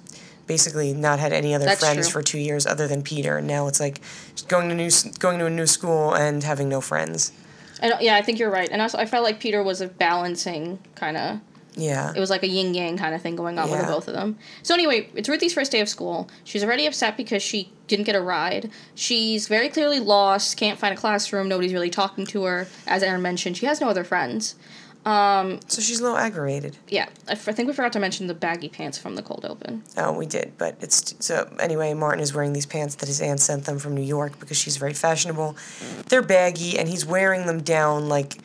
basically 0.46 0.92
not 0.92 1.18
had 1.18 1.32
any 1.32 1.54
other 1.54 1.64
That's 1.64 1.80
friends 1.80 2.08
true. 2.08 2.20
for 2.20 2.22
two 2.22 2.38
years 2.38 2.66
other 2.66 2.86
than 2.86 3.02
Peter, 3.02 3.38
and 3.38 3.46
now 3.46 3.66
it's 3.66 3.80
like 3.80 4.00
going 4.48 4.68
to 4.68 4.74
new 4.74 4.90
going 5.18 5.38
to 5.38 5.46
a 5.46 5.50
new 5.50 5.66
school 5.66 6.14
and 6.14 6.42
having 6.42 6.68
no 6.68 6.80
friends. 6.80 7.32
And 7.80 7.92
uh, 7.92 7.98
yeah, 8.00 8.16
I 8.16 8.22
think 8.22 8.38
you're 8.38 8.50
right. 8.50 8.68
And 8.70 8.80
also, 8.80 8.98
I 8.98 9.06
felt 9.06 9.24
like 9.24 9.40
Peter 9.40 9.62
was 9.62 9.80
a 9.80 9.88
balancing 9.88 10.78
kind 10.94 11.16
of. 11.16 11.40
Yeah. 11.76 12.12
It 12.16 12.20
was 12.20 12.30
like 12.30 12.42
a 12.42 12.48
yin 12.48 12.72
yang 12.72 12.96
kind 12.96 13.14
of 13.14 13.20
thing 13.20 13.36
going 13.36 13.58
on 13.58 13.70
with 13.70 13.80
the 13.80 13.86
both 13.86 14.08
of 14.08 14.14
them. 14.14 14.38
So 14.62 14.72
anyway, 14.72 15.10
it's 15.14 15.28
Ruthie's 15.28 15.52
first 15.52 15.70
day 15.70 15.80
of 15.80 15.90
school. 15.90 16.28
She's 16.42 16.64
already 16.64 16.86
upset 16.86 17.18
because 17.18 17.42
she 17.42 17.70
didn't 17.86 18.06
get 18.06 18.14
a 18.16 18.20
ride. 18.20 18.70
She's 18.94 19.46
very 19.46 19.68
clearly 19.68 20.00
lost. 20.00 20.56
Can't 20.56 20.78
find 20.78 20.94
a 20.94 20.96
classroom. 20.96 21.48
Nobody's 21.48 21.74
really 21.74 21.90
talking 21.90 22.24
to 22.28 22.44
her. 22.44 22.66
As 22.86 23.02
Aaron 23.02 23.20
mentioned, 23.20 23.58
she 23.58 23.66
has 23.66 23.80
no 23.80 23.90
other 23.90 24.04
friends. 24.04 24.54
Um, 25.06 25.60
so 25.68 25.80
she's 25.80 26.00
a 26.00 26.02
little 26.02 26.18
aggravated. 26.18 26.76
yeah, 26.88 27.08
I, 27.28 27.32
f- 27.32 27.48
I 27.48 27.52
think 27.52 27.68
we 27.68 27.72
forgot 27.74 27.92
to 27.92 28.00
mention 28.00 28.26
the 28.26 28.34
baggy 28.34 28.68
pants 28.68 28.98
from 28.98 29.14
the 29.14 29.22
cold 29.22 29.46
open. 29.48 29.84
Oh, 29.96 30.12
we 30.12 30.26
did, 30.26 30.54
but 30.58 30.76
it's 30.80 31.14
so 31.24 31.48
anyway. 31.60 31.94
Martin 31.94 32.20
is 32.20 32.34
wearing 32.34 32.52
these 32.52 32.66
pants 32.66 32.96
that 32.96 33.06
his 33.06 33.20
aunt 33.20 33.38
sent 33.38 33.66
them 33.66 33.78
from 33.78 33.94
New 33.94 34.02
York 34.02 34.40
because 34.40 34.56
she's 34.56 34.76
very 34.78 34.94
fashionable. 34.94 35.56
They're 36.08 36.22
baggy, 36.22 36.76
and 36.76 36.88
he's 36.88 37.06
wearing 37.06 37.46
them 37.46 37.62
down 37.62 38.08
like. 38.08 38.36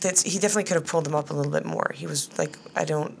That's 0.00 0.22
he 0.22 0.38
definitely 0.38 0.64
could 0.64 0.76
have 0.76 0.86
pulled 0.86 1.04
them 1.04 1.14
up 1.14 1.28
a 1.28 1.34
little 1.34 1.52
bit 1.52 1.66
more. 1.66 1.92
He 1.94 2.06
was 2.06 2.36
like, 2.38 2.56
I 2.74 2.86
don't. 2.86 3.18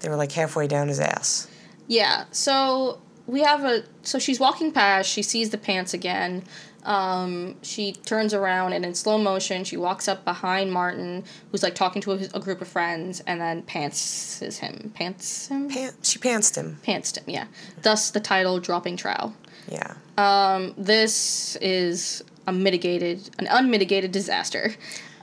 They 0.00 0.10
were 0.10 0.16
like 0.16 0.32
halfway 0.32 0.66
down 0.66 0.88
his 0.88 1.00
ass. 1.00 1.48
Yeah, 1.86 2.24
so 2.32 3.00
we 3.26 3.40
have 3.40 3.64
a. 3.64 3.84
So 4.02 4.18
she's 4.18 4.38
walking 4.38 4.72
past. 4.72 5.08
She 5.08 5.22
sees 5.22 5.48
the 5.48 5.56
pants 5.56 5.94
again. 5.94 6.44
Um, 6.84 7.56
she 7.62 7.92
turns 7.92 8.34
around 8.34 8.74
and 8.74 8.84
in 8.84 8.94
slow 8.94 9.16
motion, 9.16 9.64
she 9.64 9.76
walks 9.76 10.06
up 10.06 10.24
behind 10.24 10.70
Martin, 10.70 11.24
who's 11.50 11.62
like 11.62 11.74
talking 11.74 12.02
to 12.02 12.12
a, 12.12 12.18
a 12.34 12.40
group 12.40 12.60
of 12.60 12.68
friends, 12.68 13.22
and 13.26 13.40
then 13.40 13.62
pantses 13.62 14.58
him. 14.58 14.92
Pants 14.94 15.48
him? 15.48 15.68
Pant, 15.68 15.94
she 16.02 16.18
pantsed 16.18 16.56
him. 16.56 16.78
Pantsed 16.86 17.16
him, 17.18 17.24
yeah. 17.26 17.46
Thus 17.82 18.10
the 18.10 18.20
title 18.20 18.60
Dropping 18.60 18.96
Trowel. 18.96 19.34
Yeah. 19.68 19.94
Um, 20.18 20.74
this 20.76 21.56
is 21.56 22.22
a 22.46 22.52
mitigated, 22.52 23.30
an 23.38 23.46
unmitigated 23.46 24.12
disaster. 24.12 24.74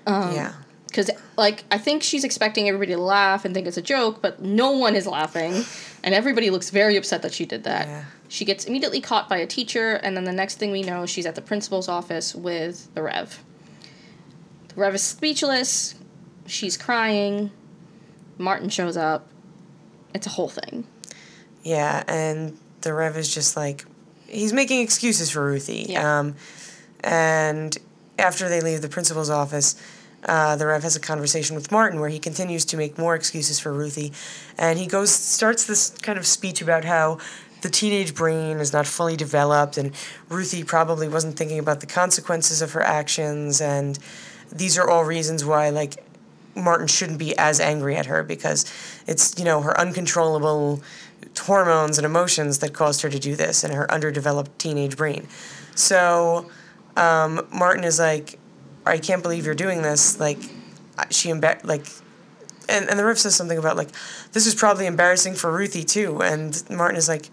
Um, 0.08 0.34
yeah. 0.34 0.54
Because, 0.88 1.10
like, 1.38 1.64
I 1.72 1.78
think 1.78 2.04
she's 2.04 2.26
expecting 2.26 2.68
everybody 2.68 2.94
to 2.94 3.02
laugh 3.02 3.46
and 3.46 3.54
think 3.54 3.66
it's 3.66 3.78
a 3.78 3.82
joke, 3.82 4.22
but 4.22 4.42
no 4.42 4.72
one 4.72 4.96
is 4.96 5.08
laughing. 5.08 5.64
And 6.04 6.16
everybody 6.16 6.50
looks 6.50 6.70
very 6.70 6.98
upset 6.98 7.22
that 7.22 7.34
she 7.34 7.46
did 7.46 7.64
that. 7.66 7.88
Yeah. 7.88 8.06
She 8.28 8.46
gets 8.46 8.66
immediately 8.66 9.02
caught 9.02 9.30
by 9.30 9.38
a 9.38 9.46
teacher, 9.46 9.94
and 9.96 10.16
then 10.16 10.24
the 10.24 10.32
next 10.32 10.56
thing 10.56 10.72
we 10.72 10.82
know, 10.82 11.06
she's 11.06 11.26
at 11.26 11.36
the 11.36 11.42
principal's 11.42 11.88
office 11.88 12.34
with 12.34 12.94
the 12.96 13.04
Rev. 13.04 13.44
The 14.70 14.76
Rev 14.76 14.96
is 14.96 15.02
speechless. 15.02 15.96
She's 16.48 16.78
crying. 16.78 17.52
Martin 18.38 18.70
shows 18.70 18.98
up. 18.98 19.28
It's 20.16 20.26
a 20.26 20.32
whole 20.32 20.50
thing. 20.50 20.88
Yeah, 21.64 22.04
and 22.08 22.58
the 22.82 22.94
Rev 22.94 23.18
is 23.18 23.34
just 23.34 23.56
like, 23.56 23.86
he's 24.28 24.54
making 24.54 24.82
excuses 24.82 25.30
for 25.30 25.46
Ruthie. 25.46 25.86
Yeah. 25.90 26.20
Um, 26.20 26.36
and 27.04 27.78
after 28.18 28.50
they 28.50 28.62
leave 28.62 28.82
the 28.82 28.90
principal's 28.90 29.30
office, 29.30 29.76
uh, 30.26 30.56
the 30.56 30.68
Rev 30.68 30.84
has 30.84 30.96
a 30.96 31.00
conversation 31.00 31.56
with 31.56 31.72
Martin 31.72 32.00
where 32.00 32.10
he 32.10 32.20
continues 32.20 32.66
to 32.66 32.78
make 32.78 32.98
more 32.98 33.16
excuses 33.16 33.60
for 33.60 33.74
Ruthie, 33.74 34.12
and 34.58 34.78
he 34.78 34.88
goes 34.88 35.12
starts 35.12 35.66
this 35.66 35.90
kind 36.02 36.18
of 36.18 36.26
speech 36.26 36.62
about 36.62 36.86
how 36.86 37.18
the 37.62 37.70
teenage 37.70 38.16
brain 38.16 38.58
is 38.58 38.74
not 38.74 38.88
fully 38.88 39.16
developed, 39.16 39.78
and 39.78 39.94
Ruthie 40.30 40.64
probably 40.64 41.08
wasn't 41.08 41.38
thinking 41.38 41.60
about 41.60 41.80
the 41.80 41.88
consequences 41.88 42.62
of 42.62 42.74
her 42.74 42.82
actions, 42.82 43.62
and 43.62 43.98
these 44.52 44.78
are 44.78 44.90
all 44.90 45.04
reasons 45.04 45.46
why 45.46 45.70
like 45.70 46.04
Martin 46.56 46.88
shouldn't 46.88 47.20
be 47.20 47.38
as 47.38 47.60
angry 47.60 47.96
at 47.96 48.06
her 48.08 48.24
because 48.24 48.66
it's 49.08 49.38
you 49.38 49.46
know 49.46 49.62
her 49.62 49.80
uncontrollable 49.80 50.82
hormones 51.40 51.98
and 51.98 52.06
emotions 52.06 52.60
that 52.60 52.74
caused 52.74 53.02
her 53.02 53.10
to 53.10 53.20
do 53.20 53.36
this 53.36 53.64
and 53.64 53.74
her 53.74 53.90
underdeveloped 53.92 54.58
teenage 54.60 54.98
brain. 54.98 55.28
So 55.76 56.50
um, 56.98 57.48
Martin 57.54 57.84
is 57.84 58.00
like, 58.00 58.38
I 58.86 58.98
can't 58.98 59.22
believe 59.24 59.46
you're 59.46 59.56
doing 59.56 59.82
this. 59.82 60.20
Like, 60.20 60.40
she 61.10 61.30
embar- 61.30 61.64
like, 61.64 61.86
and 62.70 62.90
and 62.90 62.98
the 63.00 63.06
Rev 63.06 63.18
says 63.20 63.36
something 63.36 63.58
about 63.58 63.78
like, 63.78 63.90
this 64.34 64.46
is 64.48 64.56
probably 64.56 64.86
embarrassing 64.86 65.34
for 65.36 65.52
Ruthie 65.52 65.84
too. 65.84 66.22
And 66.22 66.62
Martin 66.70 66.98
is 66.98 67.08
like, 67.10 67.30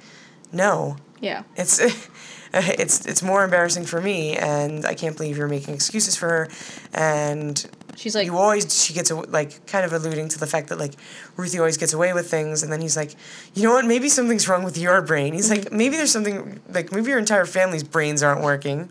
no, 0.53 0.97
Yeah. 1.21 1.43
it's 1.57 1.81
it's 2.55 3.07
it's 3.07 3.23
more 3.23 3.45
embarrassing 3.45 3.85
for 3.85 4.01
me, 4.01 4.37
and 4.37 4.87
I 4.87 4.95
can't 4.95 5.17
believe 5.17 5.37
you're 5.37 5.49
making 5.49 5.75
excuses 5.75 6.17
for 6.17 6.29
her. 6.29 6.49
And 6.95 7.65
She's 7.97 8.15
like, 8.15 8.27
you 8.27 8.37
always 8.39 8.85
she 8.85 8.95
gets 8.95 9.11
like 9.11 9.67
kind 9.67 9.85
of 9.85 9.93
alluding 9.93 10.29
to 10.29 10.39
the 10.39 10.47
fact 10.47 10.69
that 10.69 10.79
like 10.79 10.95
Ruthie 11.37 11.59
always 11.59 11.77
gets 11.77 11.93
away 11.93 12.13
with 12.13 12.31
things, 12.31 12.63
and 12.63 12.73
then 12.73 12.81
he's 12.81 12.97
like, 12.97 13.15
you 13.55 13.65
know 13.65 13.73
what? 13.73 13.85
Maybe 13.87 14.09
something's 14.09 14.49
wrong 14.49 14.63
with 14.63 14.79
your 14.79 15.03
brain. 15.03 15.35
He's 15.35 15.51
Mm-hmm. 15.51 15.65
like, 15.65 15.73
maybe 15.73 15.97
there's 15.97 16.13
something 16.13 16.61
like 16.73 16.93
maybe 16.93 17.11
your 17.11 17.19
entire 17.19 17.45
family's 17.45 17.83
brains 17.83 18.23
aren't 18.23 18.43
working. 18.43 18.89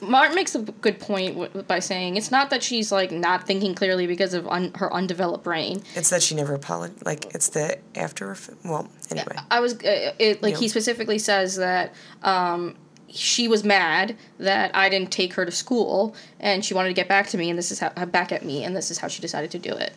Martin 0.00 0.34
makes 0.34 0.54
a 0.54 0.60
good 0.60 1.00
point 1.00 1.34
w- 1.38 1.62
by 1.64 1.78
saying 1.80 2.16
it's 2.16 2.30
not 2.30 2.50
that 2.50 2.62
she's 2.62 2.92
like 2.92 3.10
not 3.10 3.46
thinking 3.46 3.74
clearly 3.74 4.06
because 4.06 4.34
of 4.34 4.46
un- 4.48 4.72
her 4.76 4.92
undeveloped 4.92 5.44
brain. 5.44 5.82
It's 5.94 6.10
that 6.10 6.22
she 6.22 6.34
never 6.34 6.54
apologized. 6.54 7.04
Like 7.04 7.34
it's 7.34 7.48
the 7.48 7.78
after. 7.94 8.36
Well, 8.64 8.88
anyway. 9.10 9.36
I 9.50 9.60
was 9.60 9.74
uh, 9.74 10.12
it 10.18 10.42
like 10.42 10.54
Yeah. 10.54 10.60
he 10.60 10.68
specifically 10.68 11.18
says 11.18 11.56
that 11.56 11.94
um, 12.22 12.76
she 13.10 13.48
was 13.48 13.64
mad 13.64 14.16
that 14.38 14.70
I 14.74 14.88
didn't 14.88 15.10
take 15.10 15.32
her 15.34 15.44
to 15.44 15.50
school 15.52 16.14
and 16.40 16.64
she 16.64 16.74
wanted 16.74 16.88
to 16.88 16.94
get 16.94 17.08
back 17.08 17.28
to 17.28 17.38
me 17.38 17.50
and 17.50 17.58
this 17.58 17.70
is 17.70 17.78
how 17.80 17.88
back 18.06 18.32
at 18.32 18.44
me 18.44 18.64
and 18.64 18.76
this 18.76 18.90
is 18.90 18.98
how 18.98 19.08
she 19.08 19.20
decided 19.22 19.50
to 19.52 19.58
do 19.58 19.72
it. 19.72 19.92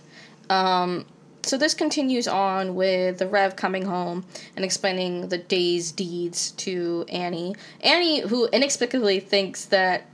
Um, 0.49 1.05
so 1.45 1.57
this 1.57 1.73
continues 1.73 2.27
on 2.27 2.75
with 2.75 3.17
the 3.17 3.27
Rev 3.27 3.55
coming 3.55 3.85
home 3.85 4.25
and 4.55 4.63
explaining 4.65 5.29
the 5.29 5.37
day's 5.37 5.91
deeds 5.91 6.51
to 6.51 7.05
Annie. 7.09 7.55
Annie, 7.81 8.21
who 8.21 8.47
inexplicably 8.47 9.19
thinks 9.19 9.65
that 9.65 10.07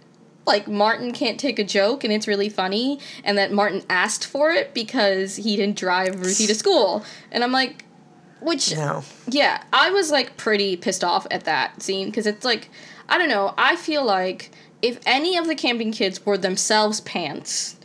like 0.45 0.67
Martin 0.67 1.11
can't 1.11 1.39
take 1.39 1.59
a 1.59 1.63
joke 1.63 2.03
and 2.03 2.13
it's 2.13 2.27
really 2.27 2.49
funny, 2.49 2.99
and 3.23 3.37
that 3.37 3.51
Martin 3.51 3.83
asked 3.89 4.25
for 4.25 4.51
it 4.51 4.73
because 4.73 5.35
he 5.35 5.55
didn't 5.55 5.77
drive 5.77 6.19
Ruthie 6.21 6.47
to 6.47 6.55
school. 6.55 7.03
And 7.31 7.43
I'm 7.43 7.51
like, 7.51 7.83
which 8.39 8.75
No. 8.75 9.03
yeah, 9.27 9.63
I 9.73 9.89
was 9.91 10.11
like 10.11 10.37
pretty 10.37 10.77
pissed 10.77 11.03
off 11.03 11.27
at 11.31 11.43
that 11.45 11.81
scene 11.81 12.07
because 12.07 12.25
it's 12.25 12.45
like, 12.45 12.69
I 13.09 13.17
don't 13.17 13.29
know, 13.29 13.53
I 13.57 13.75
feel 13.75 14.05
like 14.05 14.51
if 14.81 14.99
any 15.05 15.37
of 15.37 15.47
the 15.47 15.55
Camden 15.55 15.91
kids 15.91 16.25
were 16.25 16.37
themselves 16.37 17.01
pants, 17.01 17.76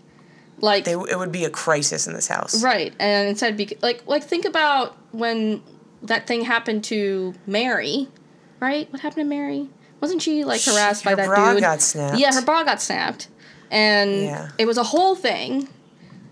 like 0.63 0.85
They, 0.85 0.93
it 0.93 1.19
would 1.19 1.33
be 1.33 1.45
a 1.45 1.51
crisis 1.51 2.07
in 2.07 2.15
this 2.15 2.29
house. 2.29 2.63
right, 2.65 2.95
and 2.99 3.29
instead 3.29 3.57
be 3.59 3.77
like 3.83 4.03
like 4.07 4.25
think 4.25 4.47
about 4.47 4.97
when 5.13 5.63
that 6.03 6.27
thing 6.27 6.43
happened 6.47 6.85
to 6.85 7.35
Mary, 7.47 8.09
right? 8.61 8.91
What 8.91 9.03
happened 9.03 9.25
to 9.25 9.29
Mary? 9.37 9.69
Wasn't 10.01 10.23
she 10.23 10.45
like 10.45 10.63
harassed 10.63 11.05
by 11.05 11.11
her 11.11 11.17
that 11.17 11.27
bra 11.27 11.53
dude? 11.53 11.61
got 11.61 11.83
snapped. 11.83 12.19
Yeah, 12.19 12.33
her 12.33 12.43
bra 12.43 12.65
got 12.65 12.81
snapped, 12.81 13.29
and 13.71 14.11
Yeah. 14.23 14.49
it 14.59 14.67
was 14.67 14.79
a 14.79 14.83
whole 14.85 15.15
thing, 15.15 15.69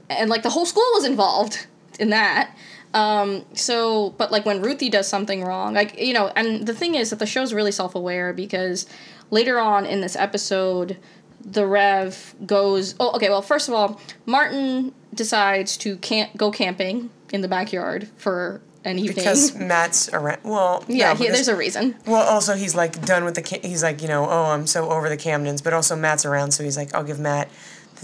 and 0.08 0.30
like 0.30 0.42
the 0.42 0.50
whole 0.50 0.64
school 0.66 0.88
was 0.94 1.04
involved 1.04 1.66
in 1.99 2.10
that. 2.10 2.56
Um, 2.92 3.44
so, 3.54 4.10
but 4.18 4.32
like 4.32 4.44
when 4.44 4.60
Ruthie 4.62 4.90
does 4.90 5.06
something 5.06 5.44
wrong, 5.44 5.75
like 5.75 5.96
you 6.00 6.12
know, 6.12 6.32
and 6.34 6.66
the 6.66 6.75
thing 6.75 6.96
is 6.96 7.10
that 7.10 7.20
the 7.20 7.26
show's 7.26 7.52
really 7.54 7.70
self-aware 7.70 8.32
because 8.32 8.87
later 9.30 9.60
on 9.60 9.87
in 9.87 10.00
this 10.00 10.16
episode, 10.16 10.96
the 11.44 11.66
Rev 11.66 12.35
goes. 12.47 12.94
Oh, 13.00 13.12
okay. 13.16 13.28
Well, 13.28 13.42
first 13.42 13.68
of 13.68 13.75
all, 13.75 14.00
Martin 14.26 14.92
decides 15.14 15.76
to 15.78 15.97
camp 15.97 16.37
go 16.37 16.50
camping 16.50 17.11
in 17.32 17.40
the 17.40 17.49
backyard 17.49 18.09
for 18.16 18.61
an 18.85 18.99
evening. 18.99 19.16
Because 19.16 19.54
Matt's 19.56 20.09
around. 20.12 20.40
Well, 20.44 20.85
yeah, 20.88 21.09
no, 21.12 21.14
he, 21.16 21.25
because- 21.25 21.35
there's 21.37 21.49
a 21.49 21.56
reason. 21.56 21.97
Well, 22.06 22.26
also 22.26 22.54
he's 22.54 22.75
like 22.75 23.04
done 23.04 23.25
with 23.25 23.35
the. 23.35 23.61
He's 23.62 23.82
like 23.82 24.02
you 24.02 24.09
know, 24.09 24.26
oh, 24.28 24.44
I'm 24.47 24.66
so 24.66 24.88
over 24.90 25.09
the 25.09 25.16
Camdens, 25.16 25.62
but 25.62 25.73
also 25.73 25.97
Matt's 25.97 26.25
around, 26.25 26.52
so 26.52 26.62
he's 26.64 26.76
like, 26.76 26.94
I'll 26.94 27.04
give 27.04 27.18
Matt 27.20 27.49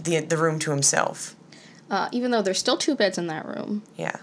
the 0.02 0.20
the 0.20 0.36
room 0.36 0.58
to 0.60 0.70
himself. 0.70 1.34
Uh, 1.90 2.08
even 2.12 2.30
though 2.32 2.42
there's 2.42 2.58
still 2.58 2.76
two 2.76 2.94
beds 2.96 3.16
in 3.16 3.28
that 3.28 3.46
room. 3.46 3.82
Yeah. 3.96 4.16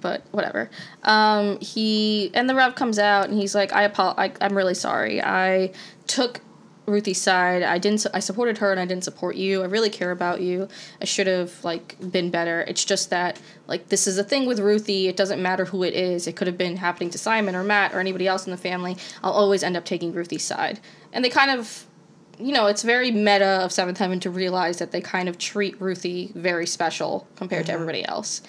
but 0.00 0.22
whatever. 0.30 0.70
Um, 1.02 1.60
he 1.60 2.30
and 2.32 2.48
the 2.48 2.54
Rev 2.54 2.74
comes 2.74 2.98
out 2.98 3.28
and 3.28 3.38
he's 3.38 3.54
like, 3.54 3.72
I, 3.74 3.84
apo- 3.84 4.14
I 4.16 4.32
I'm 4.40 4.56
really 4.56 4.72
sorry. 4.74 5.22
I 5.22 5.72
took 6.06 6.40
Ruthie's 6.86 7.20
side. 7.20 7.62
I 7.62 7.78
didn't. 7.78 8.06
I 8.12 8.20
supported 8.20 8.58
her 8.58 8.70
and 8.70 8.80
I 8.80 8.84
didn't 8.84 9.04
support 9.04 9.36
you. 9.36 9.62
I 9.62 9.66
really 9.66 9.90
care 9.90 10.10
about 10.10 10.40
you. 10.40 10.68
I 11.00 11.04
should 11.04 11.26
have 11.26 11.62
like 11.64 11.96
been 12.10 12.30
better. 12.30 12.62
It's 12.62 12.84
just 12.84 13.10
that 13.10 13.40
like 13.66 13.88
this 13.88 14.06
is 14.06 14.18
a 14.18 14.24
thing 14.24 14.46
with 14.46 14.58
Ruthie. 14.58 15.08
It 15.08 15.16
doesn't 15.16 15.40
matter 15.40 15.66
who 15.66 15.82
it 15.82 15.94
is. 15.94 16.26
It 16.26 16.36
could 16.36 16.46
have 16.46 16.58
been 16.58 16.76
happening 16.76 17.10
to 17.10 17.18
Simon 17.18 17.54
or 17.54 17.62
Matt 17.62 17.94
or 17.94 18.00
anybody 18.00 18.26
else 18.26 18.46
in 18.46 18.50
the 18.50 18.56
family. 18.56 18.96
I'll 19.22 19.32
always 19.32 19.62
end 19.62 19.76
up 19.76 19.84
taking 19.84 20.12
Ruthie's 20.12 20.44
side. 20.44 20.80
And 21.12 21.24
they 21.24 21.30
kind 21.30 21.50
of. 21.50 21.86
You 22.38 22.54
know, 22.54 22.68
it's 22.68 22.82
very 22.82 23.10
meta 23.10 23.60
of 23.62 23.70
Seventh 23.70 23.98
Heaven 23.98 24.18
to 24.20 24.30
realize 24.30 24.78
that 24.78 24.92
they 24.92 25.02
kind 25.02 25.28
of 25.28 25.36
treat 25.36 25.78
Ruthie 25.78 26.32
very 26.34 26.66
special 26.66 27.28
compared 27.36 27.66
to 27.66 27.72
mm-hmm. 27.72 27.82
everybody 27.82 28.02
else. 28.06 28.40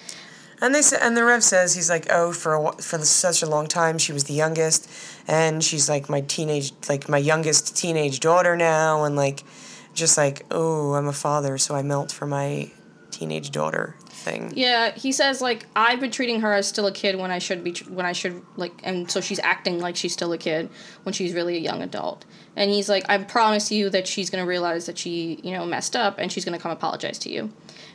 And 0.62 0.72
they 0.72 0.82
and 1.00 1.16
the 1.16 1.24
Rev 1.24 1.42
says 1.42 1.74
he's 1.74 1.90
like, 1.90 2.06
oh, 2.08 2.32
for 2.32 2.54
a, 2.54 2.72
for 2.80 2.98
such 3.00 3.42
a 3.42 3.46
long 3.46 3.66
time 3.66 3.98
she 3.98 4.12
was 4.12 4.24
the 4.24 4.32
youngest, 4.32 4.88
and 5.26 5.62
she's 5.62 5.88
like 5.88 6.08
my 6.08 6.20
teenage 6.20 6.72
like 6.88 7.08
my 7.08 7.18
youngest 7.18 7.76
teenage 7.76 8.20
daughter 8.20 8.56
now, 8.56 9.02
and 9.02 9.16
like, 9.16 9.42
just 9.92 10.16
like 10.16 10.46
oh, 10.52 10.94
I'm 10.94 11.08
a 11.08 11.12
father, 11.12 11.58
so 11.58 11.74
I 11.74 11.82
melt 11.82 12.12
for 12.12 12.28
my 12.28 12.70
teenage 13.10 13.50
daughter 13.50 13.96
thing. 14.22 14.52
Yeah, 14.54 14.92
he 14.92 15.10
says 15.10 15.40
like 15.40 15.66
I've 15.74 15.98
been 15.98 16.12
treating 16.12 16.40
her 16.42 16.52
as 16.52 16.68
still 16.68 16.86
a 16.86 16.92
kid 16.92 17.16
when 17.16 17.32
I 17.32 17.40
should 17.40 17.64
be 17.64 17.72
when 17.88 18.06
I 18.06 18.12
should 18.12 18.40
like 18.56 18.72
and 18.84 19.10
so 19.10 19.20
she's 19.20 19.40
acting 19.40 19.80
like 19.80 19.96
she's 19.96 20.12
still 20.12 20.32
a 20.32 20.38
kid 20.38 20.70
when 21.02 21.12
she's 21.12 21.34
really 21.34 21.56
a 21.56 21.60
young 21.60 21.82
adult. 21.82 22.24
And 22.54 22.70
he's 22.70 22.88
like 22.88 23.04
I 23.08 23.18
promise 23.18 23.72
you 23.72 23.90
that 23.90 24.06
she's 24.06 24.30
to 24.42 24.48
realize 24.48 24.86
that 24.86 24.96
she, 24.96 25.40
you 25.42 25.50
know, 25.52 25.66
messed 25.66 25.96
up 25.96 26.18
and 26.18 26.30
she's 26.30 26.44
to 26.56 26.62
come 26.62 26.70
apologize 26.70 27.18
to 27.20 27.30
you. 27.30 27.52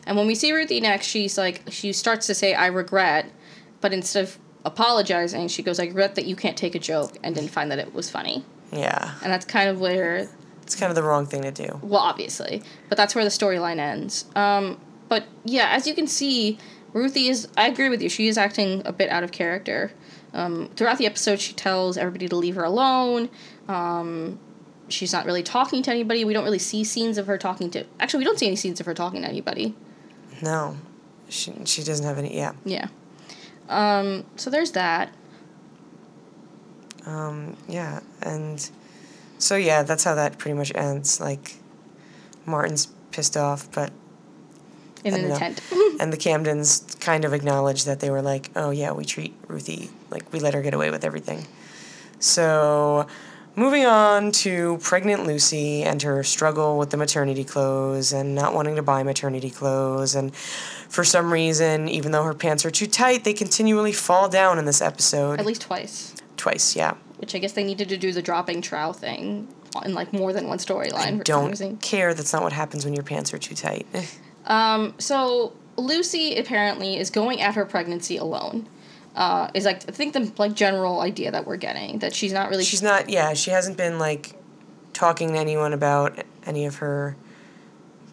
And 0.07 0.17
when 0.17 0.25
we 0.25 0.33
see 0.35 0.51
Ruthie 0.53 0.79
next, 0.79 1.05
she's 1.05 1.37
like 1.37 1.61
she 1.69 1.93
starts 1.93 2.25
to 2.27 2.33
say 2.33 2.55
I 2.55 2.67
regret, 2.67 3.29
but 3.81 3.93
instead 3.93 4.23
of 4.23 4.39
apologizing, 4.65 5.49
she 5.49 5.61
goes 5.61 5.79
I 5.79 5.85
regret 5.85 6.15
that 6.15 6.25
you 6.25 6.35
can't 6.35 6.57
take 6.57 6.73
a 6.75 6.79
joke 6.79 7.17
and 7.23 7.35
didn't 7.35 7.51
find 7.51 7.69
that 7.71 7.77
it 7.79 7.93
was 7.93 8.09
funny. 8.09 8.43
Yeah, 8.71 9.13
And 9.21 9.31
that's 9.31 9.45
kind 9.45 9.69
of 9.69 9.79
where 9.79 10.27
it's 10.63 10.75
kind 10.75 10.89
of 10.89 10.95
the 10.95 11.03
wrong 11.03 11.25
thing 11.25 11.43
to 11.43 11.51
do. 11.51 11.79
well, 11.81 12.01
obviously, 12.01 12.63
but 12.89 12.97
that's 12.97 13.15
where 13.15 13.23
the 13.23 13.29
storyline 13.29 13.77
ends. 13.79 14.25
Um, 14.35 14.79
but 15.07 15.25
yeah, 15.45 15.69
as 15.71 15.87
you 15.87 15.93
can 15.93 16.07
see, 16.07 16.57
Ruthie 16.93 17.27
is. 17.29 17.47
I 17.55 17.67
agree 17.67 17.89
with 17.89 18.01
you. 18.01 18.09
She 18.09 18.27
is 18.27 18.37
acting 18.37 18.81
a 18.85 18.91
bit 18.91 19.09
out 19.09 19.23
of 19.23 19.31
character. 19.31 19.91
Um, 20.33 20.69
throughout 20.75 20.97
the 20.97 21.05
episode, 21.05 21.39
she 21.39 21.53
tells 21.53 21.97
everybody 21.97 22.27
to 22.27 22.35
leave 22.35 22.55
her 22.55 22.63
alone. 22.63 23.29
Um, 23.67 24.39
she's 24.89 25.13
not 25.13 25.25
really 25.25 25.43
talking 25.43 25.81
to 25.83 25.91
anybody. 25.91 26.25
We 26.25 26.33
don't 26.33 26.43
really 26.43 26.59
see 26.59 26.83
scenes 26.83 27.17
of 27.17 27.27
her 27.27 27.37
talking 27.37 27.71
to. 27.71 27.85
Actually, 27.99 28.19
we 28.19 28.25
don't 28.25 28.39
see 28.39 28.47
any 28.47 28.55
scenes 28.55 28.79
of 28.79 28.85
her 28.85 28.93
talking 28.93 29.21
to 29.21 29.27
anybody. 29.27 29.75
No, 30.41 30.77
she 31.29 31.53
she 31.65 31.83
doesn't 31.83 32.05
have 32.05 32.17
any. 32.17 32.35
Yeah. 32.35 32.53
Yeah. 32.65 32.87
Um, 33.69 34.25
so 34.35 34.49
there's 34.49 34.71
that. 34.71 35.13
Um, 37.05 37.55
yeah, 37.67 38.01
and 38.21 38.69
so 39.37 39.55
yeah, 39.55 39.83
that's 39.83 40.03
how 40.03 40.15
that 40.15 40.37
pretty 40.37 40.57
much 40.57 40.73
ends. 40.75 41.21
Like, 41.21 41.55
Martin's 42.45 42.87
pissed 43.11 43.37
off, 43.37 43.71
but 43.71 43.91
In 45.05 45.13
an 45.13 45.31
intent. 45.31 45.61
and 45.99 46.11
the 46.11 46.17
Camdens 46.17 46.99
kind 46.99 47.23
of 47.23 47.33
acknowledge 47.33 47.85
that 47.85 48.01
they 48.01 48.09
were 48.09 48.21
like, 48.21 48.49
oh 48.55 48.71
yeah, 48.71 48.91
we 48.91 49.05
treat 49.05 49.33
Ruthie 49.47 49.89
like 50.09 50.31
we 50.33 50.39
let 50.39 50.53
her 50.53 50.61
get 50.61 50.73
away 50.73 50.89
with 50.91 51.05
everything. 51.05 51.47
So, 52.19 53.07
moving 53.57 53.85
on 53.85 54.31
to 54.31 54.77
pregnant 54.77 55.25
Lucy 55.25 55.83
and 55.83 56.01
her 56.03 56.23
struggle 56.23 56.77
with 56.77 56.91
the 56.91 56.97
maternity 56.97 57.43
clothes 57.43 58.13
and 58.13 58.33
not 58.33 58.53
wanting 58.53 58.77
to 58.77 58.81
buy 58.81 59.03
maternity 59.03 59.49
clothes 59.49 60.15
and 60.15 60.33
for 60.87 61.03
some 61.03 61.33
reason, 61.33 61.89
even 61.89 62.13
though 62.13 62.23
her 62.23 62.33
pants 62.33 62.63
are 62.63 62.71
too 62.71 62.87
tight, 62.87 63.25
they 63.25 63.33
continually 63.33 63.91
fall 63.91 64.29
down 64.29 64.57
in 64.57 64.63
this 64.63 64.81
episode. 64.81 65.39
At 65.39 65.45
least 65.45 65.63
twice. 65.63 66.15
Twice, 66.37 66.75
yeah. 66.75 66.93
Which 67.17 67.35
I 67.35 67.39
guess 67.39 67.53
they 67.53 67.63
needed 67.63 67.89
to 67.89 67.97
do 67.97 68.13
the 68.13 68.21
dropping 68.21 68.61
trow 68.61 68.93
thing 68.93 69.47
in 69.83 69.93
like 69.93 70.13
more 70.13 70.31
than 70.31 70.47
one 70.47 70.59
storyline. 70.59 71.23
Don't 71.23 71.81
care. 71.81 72.13
That's 72.13 72.31
not 72.31 72.43
what 72.43 72.53
happens 72.53 72.85
when 72.85 72.93
your 72.93 73.03
pants 73.03 73.33
are 73.33 73.37
too 73.37 73.55
tight. 73.55 73.85
Um, 74.47 74.93
so 74.97 75.51
Lucy 75.75 76.37
apparently 76.37 76.97
is 76.97 77.09
going 77.09 77.41
at 77.41 77.55
her 77.55 77.65
pregnancy 77.65 78.15
alone. 78.15 78.69
Uh, 79.17 79.49
is 79.55 79.65
like 79.65 79.77
I 79.89 79.91
think 79.91 80.13
the 80.13 80.31
like 80.37 80.53
general 80.53 81.01
idea 81.01 81.31
that 81.31 81.47
we're 81.47 81.57
getting 81.57 81.97
that 81.99 82.13
she's 82.13 82.31
not 82.31 82.51
really 82.51 82.63
She's 82.63 82.83
not. 82.83 83.09
Yeah, 83.09 83.33
she 83.33 83.49
hasn't 83.49 83.75
been 83.75 83.97
like 83.97 84.35
talking 84.93 85.33
to 85.33 85.39
anyone 85.39 85.73
about 85.73 86.23
any 86.45 86.67
of 86.67 86.75
her 86.75 87.17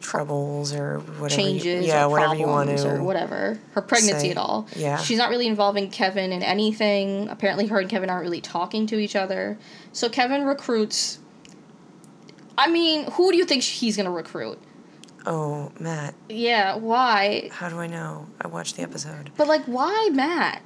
troubles 0.01 0.73
or 0.73 1.01
whatever. 1.19 1.43
you- 1.43 1.47
changes 1.61 1.87
yeah, 1.87 2.07
or 2.07 2.09
whatever 2.09 2.35
you 2.35 2.47
want 2.47 2.71
to. 2.71 2.95
or 2.95 3.03
whatever 3.03 3.59
her 3.73 3.83
pregnancy 3.83 4.29
say. 4.29 4.31
at 4.31 4.39
all. 4.39 4.67
Yeah. 4.75 4.97
she's 4.97 5.19
not 5.19 5.29
really 5.29 5.47
involving 5.47 5.91
Kevin 5.91 6.33
in 6.33 6.43
anything. 6.43 7.29
Apparently, 7.29 7.67
her 7.67 7.81
and 7.81 7.91
Kevin 7.91 8.09
aren't 8.09 8.23
really 8.25 8.41
talking 8.41 8.87
to 8.87 8.99
each 8.99 9.15
other. 9.15 9.59
So 9.93 10.09
Kevin 10.09 10.45
recruits. 10.45 11.19
I 12.57 12.71
mean, 12.71 13.11
who 13.13 13.31
do 13.31 13.37
you 13.37 13.45
think 13.45 13.63
he's 13.63 13.97
gonna 13.99 14.11
recruit? 14.11 14.59
Oh, 15.27 15.71
Matt. 15.79 16.15
Yeah, 16.31 16.77
why? 16.77 17.51
How 17.53 17.69
do 17.69 17.79
I 17.79 17.89
know? 17.89 18.27
I 18.41 18.47
watched 18.49 18.77
the 18.77 18.83
episode. 18.83 19.33
But 19.37 19.49
like, 19.49 19.65
why 19.65 20.09
Matt? 20.13 20.63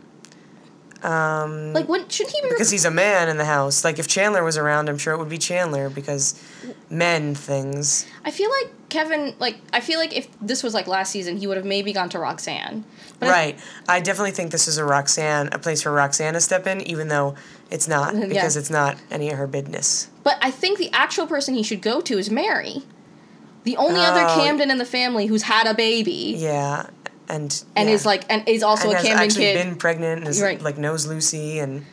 Um, 1.03 1.73
Like, 1.73 1.89
what 1.89 2.11
shouldn't 2.11 2.35
he 2.35 2.43
be? 2.43 2.49
because 2.49 2.71
he's 2.71 2.85
a 2.85 2.91
man 2.91 3.29
in 3.29 3.37
the 3.37 3.45
house. 3.45 3.85
Like 3.85 3.99
if 3.99 4.09
Chandler 4.09 4.43
was 4.43 4.57
around, 4.57 4.89
I'm 4.89 4.99
sure 4.99 5.15
it 5.15 5.19
would 5.19 5.29
be 5.29 5.39
Chandler 5.39 5.89
because 5.91 6.35
men 6.91 7.35
things. 7.35 8.07
I 8.25 8.31
feel 8.31 8.51
like 8.51 8.73
Kevin, 8.89 9.35
like, 9.39 9.59
I 9.73 9.81
feel 9.81 9.99
like 10.01 10.17
if 10.17 10.27
this 10.41 10.63
was 10.63 10.75
like 10.75 10.87
last 10.87 11.13
season, 11.13 11.37
he 11.37 11.47
would 11.47 11.57
have 11.57 11.67
maybe 11.67 11.93
gone 11.93 12.09
to 12.11 12.19
Roxanne. 12.19 12.85
But 13.21 13.29
right. 13.29 13.59
I 13.89 14.01
definitely 14.01 14.31
think 14.33 14.51
this 14.51 14.67
is 14.67 14.79
a 14.79 14.85
Roxanne, 14.85 15.51
a 15.53 15.59
place 15.59 15.83
for 15.83 15.93
Roxanne 15.93 16.35
to 16.35 16.41
step 16.41 16.67
in, 16.67 16.81
even 16.83 17.09
though 17.09 17.35
it's 17.71 17.87
not 17.87 18.15
Yeah. 18.17 18.27
because 18.27 18.57
it's 18.57 18.71
not 18.71 18.97
any 19.11 19.31
of 19.31 19.39
her 19.39 19.47
business. 19.47 20.09
but 20.25 20.37
I 20.43 20.51
think 20.51 20.79
the 20.79 20.91
actual 20.93 21.27
person 21.27 21.55
he 21.55 21.63
should 21.63 21.83
go 21.83 22.01
to 22.01 22.19
is 22.19 22.31
Mary. 22.31 22.83
The 23.65 23.77
only 23.77 24.01
other 24.01 24.23
Oh. 24.27 24.35
Camden 24.41 24.71
in 24.71 24.79
the 24.79 24.85
family 24.87 25.27
who's 25.27 25.43
had 25.43 25.67
a 25.67 25.75
baby 25.75 26.35
Yeah, 26.39 26.87
and 27.29 27.65
and 27.77 27.89
yeah. 27.89 27.95
is 27.95 28.07
like 28.07 28.25
and 28.31 28.49
is 28.49 28.63
also 28.63 28.85
and 28.89 28.95
a 28.95 28.97
has 28.97 29.07
Camden 29.07 29.25
actually 29.25 29.45
kid 29.45 29.65
been 29.65 29.77
pregnant 29.77 30.19
and 30.21 30.29
is, 30.29 30.41
Right. 30.43 30.61
like 30.61 30.79
knows 30.79 31.07
Lucy 31.07 31.59
and. 31.59 31.85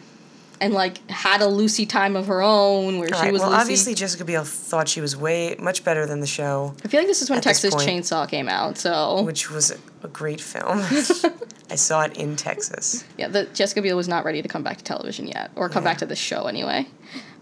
and 0.62 0.74
like 0.74 1.08
had 1.10 1.42
a 1.42 1.48
Lucy 1.48 1.86
time 1.86 2.16
of 2.16 2.28
her 2.28 2.42
own 2.42 2.98
where 3.00 3.10
All 3.14 3.20
she 3.20 3.26
right, 3.26 3.34
was 3.34 3.42
well, 3.42 3.50
Lucy. 3.52 3.62
obviously 3.62 3.94
Jessica 3.94 4.24
Biel 4.24 4.46
thought 4.46 4.88
she 4.88 5.02
was 5.02 5.16
way 5.18 5.56
much 5.60 5.84
better 5.84 6.06
than 6.06 6.22
the 6.22 6.28
show, 6.28 6.74
I 6.84 6.88
feel 6.88 7.02
like 7.02 7.08
this 7.08 7.22
is 7.22 7.30
when 7.30 7.42
Texas 7.42 7.76
point- 7.76 7.88
Chainsaw 7.90 8.28
came 8.30 8.48
out. 8.48 8.78
So 8.78 9.22
which 9.24 9.52
was 9.52 9.72
a, 10.02 10.08
great 10.08 10.40
film. 10.40 10.80
I 11.70 11.76
saw 11.76 12.04
it 12.04 12.16
in 12.16 12.36
Texas. 12.36 13.04
yeah, 13.18 13.28
the 13.28 13.46
Jessica 13.54 13.82
Biel 13.82 13.98
was 13.98 14.08
not 14.08 14.24
ready 14.24 14.42
to 14.42 14.48
come 14.48 14.64
back 14.64 14.78
to 14.78 14.84
television 14.84 15.28
yet, 15.28 15.52
or 15.56 15.68
come 15.68 15.84
back 15.84 15.98
to 15.98 16.06
the 16.06 16.16
show 16.16 16.46
anyway. 16.46 16.88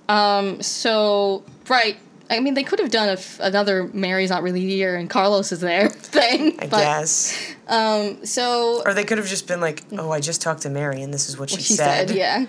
Um, 0.10 0.62
so 0.62 1.44
right, 1.70 1.98
I 2.34 2.40
mean 2.40 2.54
they 2.54 2.64
could 2.64 2.80
have 2.80 2.92
done 2.92 3.10
a 3.10 3.14
f- 3.14 3.40
another 3.40 3.90
Mary's 3.94 4.30
not 4.30 4.44
really 4.44 4.62
here 4.62 4.96
and 4.96 5.10
Carlos 5.10 5.52
is 5.52 5.60
there 5.60 5.90
thing. 5.90 6.56
I 6.60 6.68
but, 6.68 6.80
guess, 6.80 7.56
Um, 7.68 8.26
so 8.26 8.82
or 8.86 8.94
they 8.94 9.04
could 9.04 9.18
have 9.18 9.28
just 9.28 9.48
been 9.48 9.62
like, 9.62 9.84
"Oh, 9.94 10.12
I 10.12 10.20
just 10.20 10.42
talked 10.42 10.64
to 10.64 10.70
Mary, 10.70 11.02
and 11.02 11.14
this 11.14 11.30
is 11.30 11.38
what 11.38 11.50
she, 11.50 11.62
she 11.62 11.74
said, 11.74 12.12
yeah. 12.12 12.46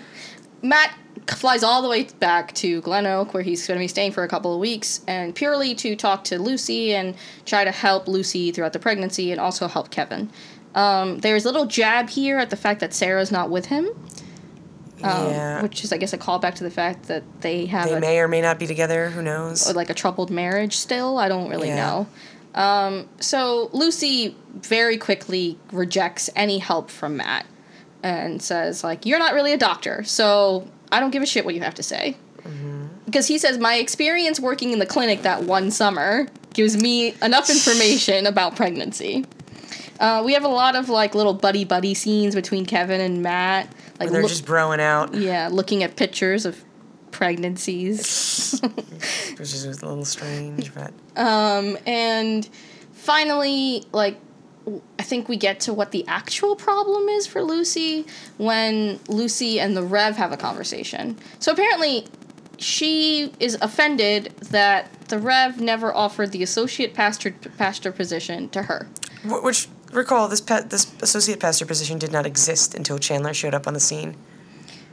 Matt 0.61 0.93
flies 1.27 1.63
all 1.63 1.81
the 1.81 1.89
way 1.89 2.03
back 2.19 2.53
to 2.55 2.81
Glen 2.81 3.05
Oak, 3.05 3.33
where 3.33 3.43
he's 3.43 3.65
going 3.67 3.77
to 3.77 3.83
be 3.83 3.87
staying 3.87 4.11
for 4.11 4.23
a 4.23 4.27
couple 4.27 4.53
of 4.53 4.59
weeks, 4.59 5.01
and 5.07 5.33
purely 5.35 5.75
to 5.75 5.95
talk 5.95 6.23
to 6.25 6.39
Lucy 6.39 6.93
and 6.93 7.15
try 7.45 7.63
to 7.63 7.71
help 7.71 8.07
Lucy 8.07 8.51
throughout 8.51 8.73
the 8.73 8.79
pregnancy 8.79 9.31
and 9.31 9.39
also 9.39 9.67
help 9.67 9.89
Kevin. 9.91 10.29
Um, 10.73 11.19
there's 11.19 11.45
a 11.45 11.51
little 11.51 11.67
jab 11.67 12.09
here 12.09 12.37
at 12.37 12.49
the 12.49 12.57
fact 12.57 12.81
that 12.81 12.93
Sarah's 12.93 13.31
not 13.31 13.49
with 13.49 13.67
him, 13.67 13.89
um, 15.03 15.29
yeah, 15.31 15.61
which 15.61 15.83
is, 15.83 15.91
I 15.91 15.97
guess, 15.97 16.13
a 16.13 16.17
callback 16.17 16.55
to 16.55 16.63
the 16.63 16.71
fact 16.71 17.03
that 17.07 17.23
they 17.41 17.65
have 17.67 17.89
they 17.89 17.95
a, 17.95 17.99
may 17.99 18.19
or 18.19 18.27
may 18.27 18.41
not 18.41 18.59
be 18.59 18.67
together. 18.67 19.09
Who 19.09 19.21
knows? 19.21 19.73
like 19.75 19.89
a 19.89 19.93
troubled 19.93 20.29
marriage 20.31 20.75
still. 20.77 21.17
I 21.17 21.27
don't 21.27 21.49
really 21.49 21.67
Yeah. 21.69 21.75
know. 21.75 22.07
Um, 22.55 23.09
so 23.19 23.69
Lucy 23.73 24.35
very 24.53 24.97
quickly 24.97 25.57
rejects 25.73 26.29
any 26.35 26.59
help 26.59 26.89
from 26.89 27.17
Matt 27.17 27.45
and 28.01 28.41
says 28.41 28.83
like, 28.83 29.05
"You're 29.05 29.19
not 29.19 29.33
really 29.33 29.51
a 29.51 29.57
doctor, 29.57 30.03
so 30.05 30.67
I 30.91 30.99
don't 31.01 31.11
give 31.11 31.21
a 31.21 31.25
shit 31.25 31.43
what 31.43 31.53
you 31.55 31.61
have 31.61 31.75
to 31.75 31.83
say." 31.83 32.15
Because 33.05 33.27
he 33.27 33.37
says 33.37 33.57
my 33.57 33.75
experience 33.75 34.39
working 34.39 34.71
in 34.71 34.79
the 34.79 34.85
clinic 34.85 35.23
that 35.23 35.43
one 35.43 35.69
summer 35.71 36.27
gives 36.53 36.77
me 36.81 37.13
enough 37.21 37.49
information 37.49 38.25
about 38.25 38.55
pregnancy. 38.55 39.25
Uh, 39.99 40.21
we 40.25 40.33
have 40.33 40.43
a 40.43 40.47
lot 40.49 40.75
of 40.75 40.89
like 40.89 41.15
little 41.15 41.33
buddy 41.33 41.63
buddy 41.63 41.93
scenes 41.93 42.35
between 42.35 42.65
Kevin 42.65 43.01
and 43.01 43.21
Matt, 43.21 43.67
like 43.99 43.99
Where 43.99 44.09
they're 44.09 44.21
look- 44.23 44.29
just 44.31 44.45
broing 44.45 44.79
out, 44.79 45.13
yeah, 45.13 45.49
looking 45.51 45.83
at 45.83 45.95
pictures 45.95 46.45
of 46.45 46.63
pregnancies. 47.11 48.59
which 49.37 49.39
is 49.53 49.65
a 49.65 49.69
little 49.69 50.05
strange, 50.05 50.73
but 50.73 50.93
Um, 51.15 51.77
and 51.85 52.47
finally, 52.93 53.85
like, 53.91 54.17
I 54.99 55.03
think 55.03 55.29
we 55.29 55.37
get 55.37 55.59
to 55.61 55.73
what 55.73 55.91
the 55.91 56.05
actual 56.07 56.55
problem 56.55 57.07
is 57.09 57.27
for 57.27 57.41
Lucy 57.43 58.05
when 58.37 58.99
Lucy 59.07 59.59
and 59.59 59.77
the 59.77 59.83
Rev 59.83 60.17
have 60.17 60.31
a 60.31 60.37
conversation. 60.37 61.17
So 61.39 61.51
apparently, 61.51 62.07
she 62.57 63.31
is 63.39 63.57
offended 63.61 64.33
that 64.49 64.91
the 65.09 65.19
Rev 65.19 65.61
never 65.61 65.93
offered 65.93 66.31
the 66.31 66.41
associate 66.41 66.93
pastor 66.93 67.31
pastor 67.57 67.91
position 67.91 68.49
to 68.49 68.63
her. 68.63 68.87
Which 69.23 69.67
recall 69.95 70.27
this 70.27 70.41
this 70.41 70.93
associate 71.01 71.39
pastor 71.39 71.65
position 71.65 71.97
did 71.97 72.11
not 72.11 72.25
exist 72.25 72.75
until 72.75 72.97
Chandler 72.97 73.33
showed 73.33 73.53
up 73.53 73.67
on 73.67 73.73
the 73.73 73.79
scene. 73.79 74.15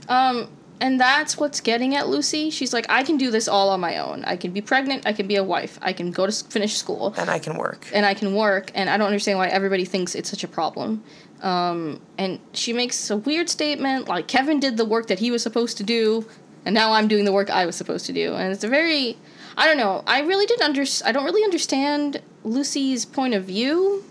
Um, 0.08 0.48
and 0.80 1.00
that's 1.00 1.38
what's 1.38 1.60
getting 1.60 1.94
at 1.94 2.08
Lucy. 2.08 2.50
She's 2.50 2.72
like, 2.72 2.86
I 2.88 3.04
can 3.04 3.16
do 3.16 3.30
this 3.30 3.46
all 3.46 3.70
on 3.70 3.78
my 3.78 3.98
own. 3.98 4.24
I 4.24 4.36
can 4.36 4.52
be 4.52 4.60
pregnant. 4.60 5.06
I 5.06 5.12
can 5.12 5.28
be 5.28 5.36
a 5.36 5.44
wife. 5.44 5.78
I 5.80 5.92
can 5.92 6.10
go 6.10 6.26
to 6.26 6.32
finish 6.46 6.76
school. 6.76 7.14
And 7.16 7.30
I 7.30 7.38
can 7.38 7.56
work. 7.56 7.86
and 7.94 8.04
I 8.04 8.14
can 8.14 8.34
work, 8.34 8.72
and 8.74 8.90
I 8.90 8.96
don't 8.96 9.06
understand 9.06 9.38
why 9.38 9.46
everybody 9.46 9.84
thinks 9.84 10.16
it's 10.16 10.28
such 10.28 10.42
a 10.42 10.48
problem. 10.48 11.04
Um, 11.40 12.00
and 12.18 12.40
she 12.52 12.72
makes 12.72 13.10
a 13.10 13.16
weird 13.16 13.48
statement 13.48 14.08
like 14.08 14.26
Kevin 14.26 14.58
did 14.58 14.76
the 14.76 14.84
work 14.84 15.06
that 15.06 15.20
he 15.20 15.30
was 15.30 15.40
supposed 15.42 15.76
to 15.76 15.84
do, 15.84 16.26
and 16.64 16.74
now 16.74 16.92
I'm 16.92 17.06
doing 17.06 17.24
the 17.24 17.32
work 17.32 17.48
I 17.48 17.64
was 17.64 17.76
supposed 17.76 18.06
to 18.06 18.12
do. 18.12 18.34
And 18.34 18.52
it's 18.52 18.64
a 18.64 18.68
very, 18.68 19.16
I 19.56 19.66
don't 19.66 19.76
know. 19.76 20.02
I 20.06 20.22
really 20.22 20.46
didn't 20.46 20.62
under, 20.62 20.84
I 21.04 21.12
don't 21.12 21.24
really 21.24 21.44
understand 21.44 22.20
Lucy's 22.42 23.04
point 23.04 23.34
of 23.34 23.44
view, 23.44 24.04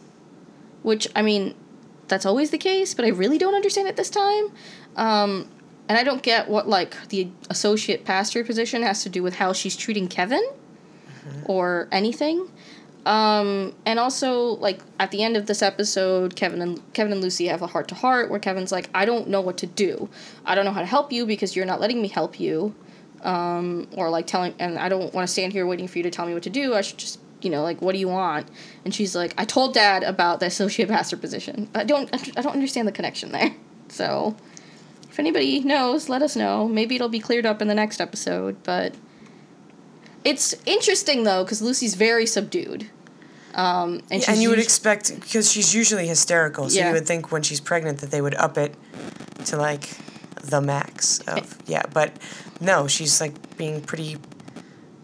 which 0.83 1.07
I 1.15 1.21
mean, 1.21 1.55
that's 2.07 2.25
always 2.25 2.51
the 2.51 2.57
case, 2.57 2.93
but 2.93 3.05
I 3.05 3.09
really 3.09 3.37
don't 3.37 3.55
understand 3.55 3.87
it 3.87 3.95
this 3.95 4.09
time. 4.09 4.51
Um, 4.95 5.49
and 5.87 5.97
I 5.97 6.03
don't 6.03 6.23
get 6.23 6.47
what 6.47 6.67
like 6.67 6.95
the 7.09 7.29
associate 7.49 8.05
pastor 8.05 8.43
position 8.43 8.83
has 8.83 9.03
to 9.03 9.09
do 9.09 9.23
with 9.23 9.35
how 9.35 9.53
she's 9.53 9.75
treating 9.75 10.07
Kevin 10.07 10.43
or 11.45 11.87
anything. 11.91 12.49
Um, 13.05 13.73
and 13.85 13.99
also, 13.99 14.55
like 14.57 14.79
at 14.99 15.11
the 15.11 15.23
end 15.23 15.35
of 15.35 15.47
this 15.47 15.61
episode, 15.61 16.35
Kevin 16.35 16.61
and 16.61 16.93
Kevin 16.93 17.13
and 17.13 17.21
Lucy 17.21 17.47
have 17.47 17.61
a 17.61 17.67
heart 17.67 17.87
to 17.87 17.95
heart 17.95 18.29
where 18.29 18.39
Kevin's 18.39 18.71
like, 18.71 18.89
"I 18.93 19.05
don't 19.05 19.27
know 19.27 19.41
what 19.41 19.57
to 19.57 19.67
do. 19.67 20.07
I 20.45 20.53
don't 20.55 20.65
know 20.65 20.71
how 20.71 20.81
to 20.81 20.85
help 20.85 21.11
you 21.11 21.25
because 21.25 21.55
you're 21.55 21.65
not 21.65 21.81
letting 21.81 22.01
me 22.01 22.07
help 22.07 22.39
you." 22.39 22.75
Um, 23.23 23.87
or 23.95 24.09
like 24.09 24.27
telling, 24.27 24.55
and 24.59 24.79
I 24.79 24.89
don't 24.89 25.13
want 25.13 25.27
to 25.27 25.31
stand 25.31 25.53
here 25.53 25.67
waiting 25.67 25.87
for 25.87 25.99
you 25.99 26.03
to 26.03 26.09
tell 26.11 26.25
me 26.25 26.33
what 26.33 26.43
to 26.43 26.49
do. 26.49 26.73
I 26.73 26.81
should 26.81 26.97
just, 26.97 27.19
you 27.43 27.51
know, 27.51 27.63
like, 27.63 27.81
what 27.81 27.93
do 27.93 27.99
you 27.99 28.07
want? 28.07 28.47
And 28.85 28.93
she's 28.93 29.15
like, 29.15 29.33
"I 29.37 29.45
told 29.45 29.73
Dad 29.73 30.03
about 30.03 30.39
the 30.39 30.45
associate 30.47 30.89
pastor 30.89 31.17
position. 31.17 31.69
I 31.75 31.83
don't, 31.83 32.09
I 32.37 32.41
don't 32.41 32.53
understand 32.53 32.87
the 32.87 32.91
connection 32.91 33.31
there." 33.31 33.53
So, 33.89 34.35
if 35.09 35.19
anybody 35.19 35.59
knows, 35.59 36.07
let 36.07 36.21
us 36.21 36.35
know. 36.35 36.67
Maybe 36.67 36.95
it'll 36.95 37.09
be 37.09 37.19
cleared 37.19 37.45
up 37.45 37.61
in 37.61 37.67
the 37.67 37.75
next 37.75 37.99
episode, 38.01 38.63
but. 38.63 38.95
It's 40.23 40.53
interesting 40.67 41.23
though, 41.23 41.43
because 41.43 41.61
Lucy's 41.63 41.95
very 41.95 42.25
subdued. 42.27 42.87
Um, 43.55 43.93
and, 43.93 44.03
Yeah, 44.11 44.17
she's 44.19 44.27
and 44.29 44.37
you 44.41 44.49
would 44.49 44.59
expect 44.59 45.19
because 45.19 45.51
she's 45.51 45.73
usually 45.73 46.07
hysterical, 46.07 46.69
so 46.69 46.77
Yeah. 46.77 46.89
you 46.89 46.93
would 46.93 47.07
think 47.07 47.31
when 47.31 47.41
she's 47.41 47.59
pregnant 47.59 47.99
that 47.99 48.11
they 48.11 48.21
would 48.21 48.35
up 48.35 48.57
it 48.57 48.75
to 49.45 49.57
like 49.57 49.89
the 50.43 50.61
max 50.61 51.19
of 51.21 51.57
yeah, 51.67 51.83
but 51.93 52.11
no, 52.59 52.87
she's 52.87 53.19
like 53.19 53.57
being 53.57 53.81
pretty 53.81 54.17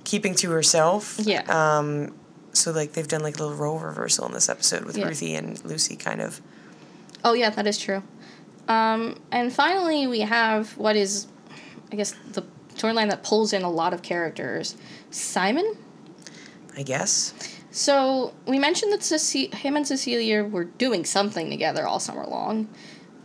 keeping 0.03 0.35
to 0.35 0.51
herself. 0.51 1.17
Yeah. 1.19 1.41
Um, 1.49 2.13
so 2.53 2.71
like 2.71 2.93
they've 2.93 3.07
done 3.07 3.21
like 3.21 3.37
a 3.37 3.43
little 3.43 3.55
role 3.57 3.79
reversal 3.79 4.25
in 4.25 4.33
this 4.33 4.49
episode 4.49 4.85
with 4.85 4.97
Yeah. 4.97 5.07
Ruthie 5.07 5.35
and 5.35 5.63
Lucy, 5.65 5.95
kind 5.95 6.21
of. 6.21 6.41
Oh 7.23 7.33
yeah, 7.33 7.49
that 7.51 7.67
is 7.67 7.77
true. 7.77 8.03
Um, 8.67 9.19
and 9.31 9.51
finally, 9.53 10.07
we 10.07 10.21
have 10.21 10.75
what 10.77 10.95
is, 10.95 11.27
I 11.91 11.95
guess, 11.95 12.13
the 12.33 12.43
storyline 12.75 13.09
that 13.09 13.23
pulls 13.23 13.53
in 13.53 13.63
a 13.63 13.69
lot 13.71 13.93
of 13.93 14.01
characters. 14.01 14.75
Simon. 15.11 15.77
I 16.75 16.83
guess. 16.83 17.33
So 17.71 18.33
we 18.47 18.59
mentioned 18.59 18.91
that 18.91 19.01
Cece- 19.01 19.53
him 19.53 19.75
and 19.75 19.87
Cecilia 19.87 20.43
were 20.43 20.65
doing 20.65 21.05
something 21.05 21.49
together 21.49 21.87
all 21.87 21.99
summer 21.99 22.25
long. 22.25 22.67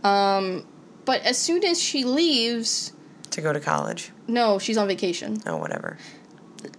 Um, 0.04 0.66
but 1.04 1.22
as 1.22 1.38
soon 1.38 1.64
as 1.64 1.80
she 1.80 2.04
leaves, 2.04 2.92
To 3.30 3.40
go 3.40 3.52
to 3.52 3.60
college. 3.60 4.10
no, 4.28 4.58
she's 4.58 4.76
on 4.76 4.88
vacation. 4.88 5.38
Oh, 5.46 5.56
whatever. 5.56 5.96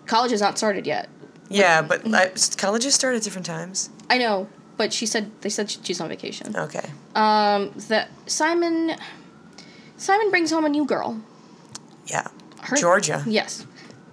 College 0.05 0.31
has 0.31 0.41
not 0.41 0.57
started 0.57 0.85
yet. 0.87 1.09
Yeah, 1.49 1.81
but 1.81 2.07
I, 2.13 2.31
colleges 2.57 2.95
start 2.95 3.15
at 3.15 3.23
different 3.23 3.45
times. 3.45 3.89
I 4.09 4.17
know, 4.17 4.47
but 4.77 4.91
she 4.93 5.05
said 5.05 5.31
they 5.41 5.49
said 5.49 5.69
she's 5.69 5.99
on 6.01 6.09
vacation. 6.09 6.55
Okay. 6.55 6.89
Um, 7.15 7.71
that 7.89 8.09
Simon. 8.25 8.95
Simon 9.97 10.29
brings 10.31 10.51
home 10.51 10.65
a 10.65 10.69
new 10.69 10.85
girl. 10.85 11.21
Yeah. 12.07 12.27
Her- 12.61 12.75
Georgia. 12.75 13.23
Yes. 13.25 13.65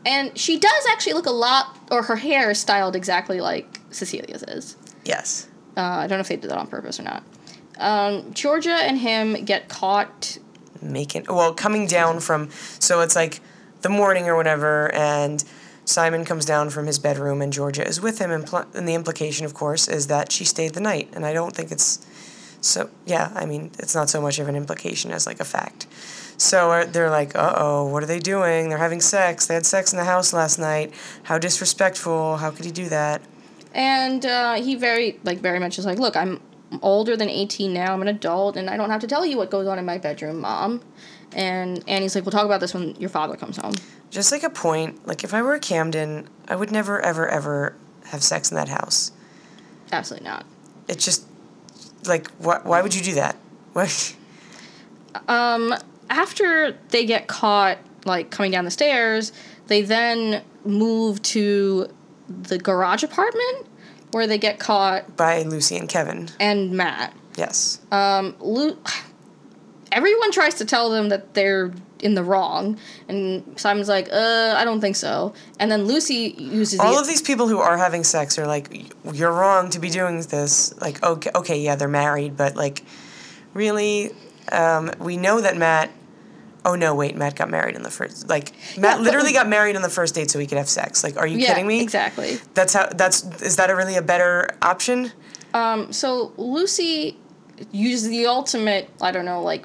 And 0.06 0.36
she 0.38 0.58
does 0.58 0.86
actually 0.90 1.14
look 1.14 1.26
a 1.26 1.30
lot, 1.32 1.76
or 1.90 2.02
her 2.04 2.16
hair 2.16 2.50
is 2.50 2.58
styled 2.58 2.94
exactly 2.96 3.40
like 3.40 3.80
Cecilia's 3.90 4.42
is. 4.44 4.76
Yes. 5.04 5.48
Uh, 5.76 5.80
I 5.80 6.06
don't 6.06 6.18
know 6.18 6.20
if 6.20 6.28
they 6.28 6.36
did 6.36 6.50
that 6.50 6.58
on 6.58 6.66
purpose 6.68 7.00
or 7.00 7.02
not. 7.02 7.22
Um, 7.78 8.32
Georgia 8.34 8.70
and 8.74 8.98
him 8.98 9.44
get 9.44 9.68
caught. 9.68 10.38
making 10.82 11.24
well 11.28 11.52
coming 11.54 11.86
down 11.86 12.20
from 12.20 12.50
so 12.78 13.00
it's 13.00 13.16
like 13.16 13.40
the 13.82 13.88
morning 13.88 14.28
or 14.28 14.36
whatever 14.36 14.92
and 14.94 15.42
simon 15.90 16.24
comes 16.24 16.44
down 16.44 16.70
from 16.70 16.86
his 16.86 16.98
bedroom 16.98 17.42
and 17.42 17.52
georgia 17.52 17.86
is 17.86 18.00
with 18.00 18.18
him 18.18 18.30
and, 18.30 18.48
and 18.74 18.88
the 18.88 18.94
implication 18.94 19.44
of 19.44 19.54
course 19.54 19.88
is 19.88 20.06
that 20.06 20.30
she 20.32 20.44
stayed 20.44 20.74
the 20.74 20.80
night 20.80 21.08
and 21.12 21.26
i 21.26 21.32
don't 21.32 21.54
think 21.54 21.70
it's 21.70 22.06
so 22.60 22.88
yeah 23.06 23.32
i 23.34 23.44
mean 23.44 23.70
it's 23.78 23.94
not 23.94 24.08
so 24.08 24.20
much 24.20 24.38
of 24.38 24.48
an 24.48 24.56
implication 24.56 25.10
as 25.10 25.26
like 25.26 25.40
a 25.40 25.44
fact. 25.44 25.86
So 26.36 26.70
uh, 26.70 26.86
they're 26.86 27.10
like 27.10 27.36
uh-oh 27.36 27.86
what 27.88 28.02
are 28.02 28.06
they 28.06 28.18
doing? 28.18 28.68
They're 28.68 28.78
having 28.78 29.00
sex. 29.00 29.46
They 29.46 29.54
had 29.54 29.66
sex 29.66 29.92
in 29.92 29.98
the 29.98 30.04
house 30.04 30.32
last 30.32 30.58
night. 30.58 30.92
How 31.24 31.38
disrespectful. 31.38 32.38
How 32.38 32.50
could 32.50 32.64
he 32.64 32.70
do 32.70 32.88
that? 32.88 33.20
And 33.72 34.26
uh, 34.26 34.54
he 34.54 34.74
very, 34.74 35.18
like, 35.22 35.38
very 35.38 35.58
much 35.58 35.78
is 35.78 35.86
like, 35.86 35.98
look, 35.98 36.16
I'm 36.16 36.40
older 36.82 37.16
than 37.16 37.28
18 37.28 37.72
now. 37.72 37.92
I'm 37.92 38.02
an 38.02 38.08
adult, 38.08 38.56
and 38.56 38.68
I 38.68 38.76
don't 38.76 38.90
have 38.90 39.00
to 39.02 39.06
tell 39.06 39.24
you 39.24 39.36
what 39.36 39.50
goes 39.50 39.66
on 39.66 39.78
in 39.78 39.84
my 39.84 39.98
bedroom, 39.98 40.40
mom. 40.40 40.82
And 41.34 41.82
Annie's 41.88 42.14
like, 42.14 42.24
we'll 42.24 42.32
talk 42.32 42.44
about 42.44 42.60
this 42.60 42.74
when 42.74 42.94
your 42.96 43.08
father 43.10 43.36
comes 43.36 43.56
home. 43.56 43.74
just 44.10 44.32
like 44.32 44.42
a 44.42 44.50
point 44.50 45.06
like 45.06 45.22
if 45.22 45.32
i 45.32 45.40
were 45.40 45.54
a 45.54 45.60
camden 45.60 46.28
i 46.48 46.56
would 46.56 46.72
never 46.72 47.00
ever 47.00 47.28
ever 47.28 47.76
have 48.06 48.22
sex 48.24 48.50
in 48.50 48.56
that 48.56 48.68
house 48.68 49.12
Absolutely 49.92 50.28
not. 50.28 50.44
it's 50.88 51.04
just 51.04 51.24
like 52.06 52.28
why, 52.38 52.58
why 52.64 52.82
would 52.82 52.94
you 52.94 53.02
do 53.02 53.14
that 53.14 53.36
why 53.72 53.88
Um, 55.28 55.74
after 56.08 56.76
they 56.90 57.04
get 57.04 57.26
caught, 57.26 57.78
like 58.04 58.30
coming 58.30 58.52
down 58.52 58.64
the 58.64 58.70
stairs, 58.70 59.32
they 59.66 59.82
then 59.82 60.42
move 60.64 61.20
to 61.22 61.88
the 62.28 62.58
garage 62.58 63.02
apartment 63.02 63.66
where 64.12 64.26
they 64.26 64.38
get 64.38 64.58
caught 64.60 65.16
By 65.16 65.42
Lucy 65.42 65.76
and 65.76 65.88
Kevin. 65.88 66.28
and 66.38 66.72
Matt. 66.72 67.12
Yes. 67.36 67.80
Um, 67.90 68.36
Lu- 68.40 68.78
everyone 69.92 70.32
tries 70.32 70.54
to 70.54 70.64
tell 70.64 70.90
them 70.90 71.08
that 71.08 71.34
they're 71.34 71.72
in 72.00 72.14
the 72.14 72.24
wrong, 72.24 72.78
and 73.08 73.42
Simon's 73.56 73.88
like, 73.88 74.08
"Uh, 74.12 74.54
I 74.56 74.64
don't 74.64 74.80
think 74.80 74.96
so." 74.96 75.34
And 75.58 75.70
then 75.70 75.84
Lucy 75.84 76.34
uses 76.38 76.80
All 76.80 76.94
the 76.94 77.00
of 77.00 77.06
these 77.06 77.22
people 77.22 77.48
who 77.48 77.58
are 77.58 77.76
having 77.76 78.04
sex 78.04 78.38
are 78.38 78.46
like, 78.46 78.86
you're 79.12 79.32
wrong 79.32 79.70
to 79.70 79.78
be 79.78 79.90
doing 79.90 80.20
this. 80.22 80.78
Like, 80.80 81.02
okay, 81.02 81.30
okay, 81.34 81.60
yeah, 81.60 81.76
they're 81.76 81.88
married, 81.88 82.36
but 82.36 82.56
like, 82.56 82.84
really, 83.54 84.12
um, 84.52 84.90
we 84.98 85.16
know 85.16 85.40
that 85.40 85.56
Matt. 85.56 85.90
Oh 86.62 86.74
no, 86.74 86.94
wait, 86.94 87.16
Matt 87.16 87.36
got 87.36 87.48
married 87.48 87.74
in 87.74 87.82
the 87.82 87.90
first. 87.90 88.28
Like, 88.28 88.52
Matt 88.76 88.98
but 88.98 89.00
literally 89.00 89.32
got 89.32 89.48
married 89.48 89.76
on 89.76 89.82
the 89.82 89.88
first 89.88 90.14
date 90.14 90.30
so 90.30 90.38
he 90.38 90.46
could 90.46 90.58
have 90.58 90.68
sex. 90.68 91.02
Like, 91.02 91.16
are 91.16 91.26
you 91.26 91.38
yeah, 91.38 91.48
kidding 91.48 91.66
me? 91.66 91.82
exactly. 91.82 92.38
That's 92.54 92.74
how. 92.74 92.86
That's 92.86 93.24
is 93.40 93.56
that 93.56 93.70
a 93.70 93.76
really 93.76 93.96
a 93.96 94.02
better 94.02 94.50
option? 94.60 95.10
Um, 95.54 95.92
so 95.92 96.32
Lucy 96.36 97.16
uses 97.72 98.08
the 98.08 98.26
ultimate, 98.26 98.88
I 99.00 99.10
don't 99.10 99.24
know, 99.24 99.42
like 99.42 99.64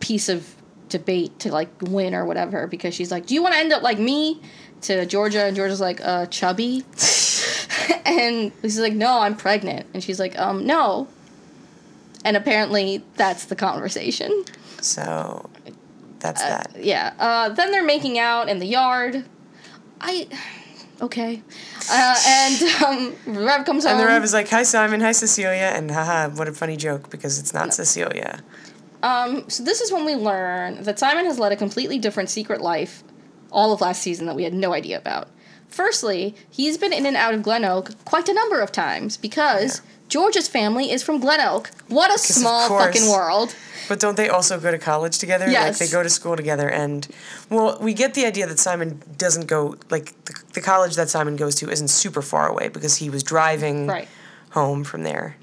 piece 0.00 0.28
of 0.28 0.54
debate 0.88 1.38
to 1.38 1.52
like 1.52 1.68
win 1.82 2.14
or 2.14 2.24
whatever 2.24 2.66
because 2.66 2.94
she's 2.94 3.10
like, 3.10 3.26
"Do 3.26 3.34
you 3.34 3.42
want 3.42 3.54
to 3.54 3.60
end 3.60 3.72
up 3.72 3.82
like 3.82 3.98
me?" 3.98 4.40
To 4.82 5.04
Georgia, 5.04 5.44
and 5.44 5.54
Georgia's 5.54 5.80
like, 5.80 6.00
"Uh, 6.02 6.26
chubby," 6.26 6.84
and 8.06 8.50
Lucy's 8.62 8.80
like, 8.80 8.94
"No, 8.94 9.20
I'm 9.20 9.36
pregnant," 9.36 9.86
and 9.92 10.02
she's 10.02 10.18
like, 10.18 10.38
"Um, 10.38 10.66
no." 10.66 11.06
And 12.24 12.36
apparently, 12.36 13.02
that's 13.16 13.46
the 13.46 13.56
conversation. 13.56 14.44
So, 14.80 15.48
that's 16.18 16.42
that. 16.42 16.72
Yeah. 16.78 17.14
Uh, 17.18 17.48
then 17.50 17.70
they're 17.72 17.84
making 17.84 18.18
out 18.18 18.48
in 18.48 18.58
the 18.58 18.66
yard. 18.66 19.24
I. 20.00 20.28
Okay. 21.00 21.42
Uh, 21.90 22.16
and 22.26 22.62
um, 22.84 23.16
Rev 23.26 23.64
comes 23.64 23.84
home. 23.84 23.92
And 23.92 24.00
the 24.00 24.06
Rev 24.06 24.22
is 24.22 24.32
like, 24.32 24.48
"Hi 24.50 24.62
Simon, 24.62 25.00
hi 25.00 25.12
Cecilia," 25.12 25.72
and 25.74 25.90
haha, 25.90 26.28
what 26.30 26.48
a 26.48 26.52
funny 26.52 26.76
joke 26.76 27.10
because 27.10 27.38
it's 27.38 27.54
not 27.54 27.72
Cecilia. 27.74 28.40
Um, 29.02 29.48
so 29.48 29.62
this 29.64 29.80
is 29.80 29.90
when 29.92 30.04
we 30.04 30.14
learn 30.14 30.82
that 30.82 30.98
Simon 30.98 31.24
has 31.24 31.38
led 31.38 31.52
a 31.52 31.56
completely 31.56 31.98
different 31.98 32.28
secret 32.30 32.60
life 32.60 33.02
all 33.50 33.72
of 33.72 33.80
last 33.80 34.02
season 34.02 34.26
that 34.26 34.36
we 34.36 34.44
had 34.44 34.54
no 34.54 34.72
idea 34.72 34.98
about. 34.98 35.28
Firstly, 35.68 36.34
he's 36.50 36.76
been 36.78 36.92
in 36.92 37.06
and 37.06 37.16
out 37.16 37.32
of 37.34 37.42
Glen 37.42 37.64
Oak 37.64 37.92
quite 38.04 38.28
a 38.28 38.34
number 38.34 38.60
of 38.60 38.72
times 38.72 39.16
because 39.16 39.82
Georgia's 40.08 40.48
family 40.48 40.90
is 40.90 41.02
from 41.02 41.20
Glen 41.20 41.40
Oak. 41.40 41.70
What 41.88 42.12
a 42.14 42.18
small 42.18 42.68
fucking 42.68 43.08
world. 43.08 43.54
But 43.88 44.00
don't 44.00 44.16
they 44.16 44.28
also 44.28 44.58
go 44.60 44.70
to 44.70 44.78
college 44.78 45.18
together? 45.18 45.46
Like 45.46 45.52
Yes. 45.52 45.78
they 45.78 45.88
go 45.88 46.02
to 46.02 46.10
school 46.10 46.36
together, 46.36 46.68
and 46.68 47.08
well, 47.48 47.76
we 47.80 47.92
get 47.94 48.14
the 48.14 48.24
idea 48.26 48.46
that 48.46 48.58
Simon 48.60 49.02
doesn't 49.16 49.46
go 49.46 49.76
like 49.90 50.12
the, 50.26 50.40
the 50.54 50.60
college 50.60 50.94
that 50.96 51.08
Simon 51.08 51.34
goes 51.36 51.54
to 51.56 51.70
isn't 51.70 51.88
super 51.88 52.22
far 52.22 52.48
away 52.48 52.68
because 52.68 52.96
he 52.96 53.10
was 53.10 53.22
driving 53.24 53.86
Right. 53.88 54.08
home 54.50 54.84
from 54.84 55.02
there. 55.02 55.36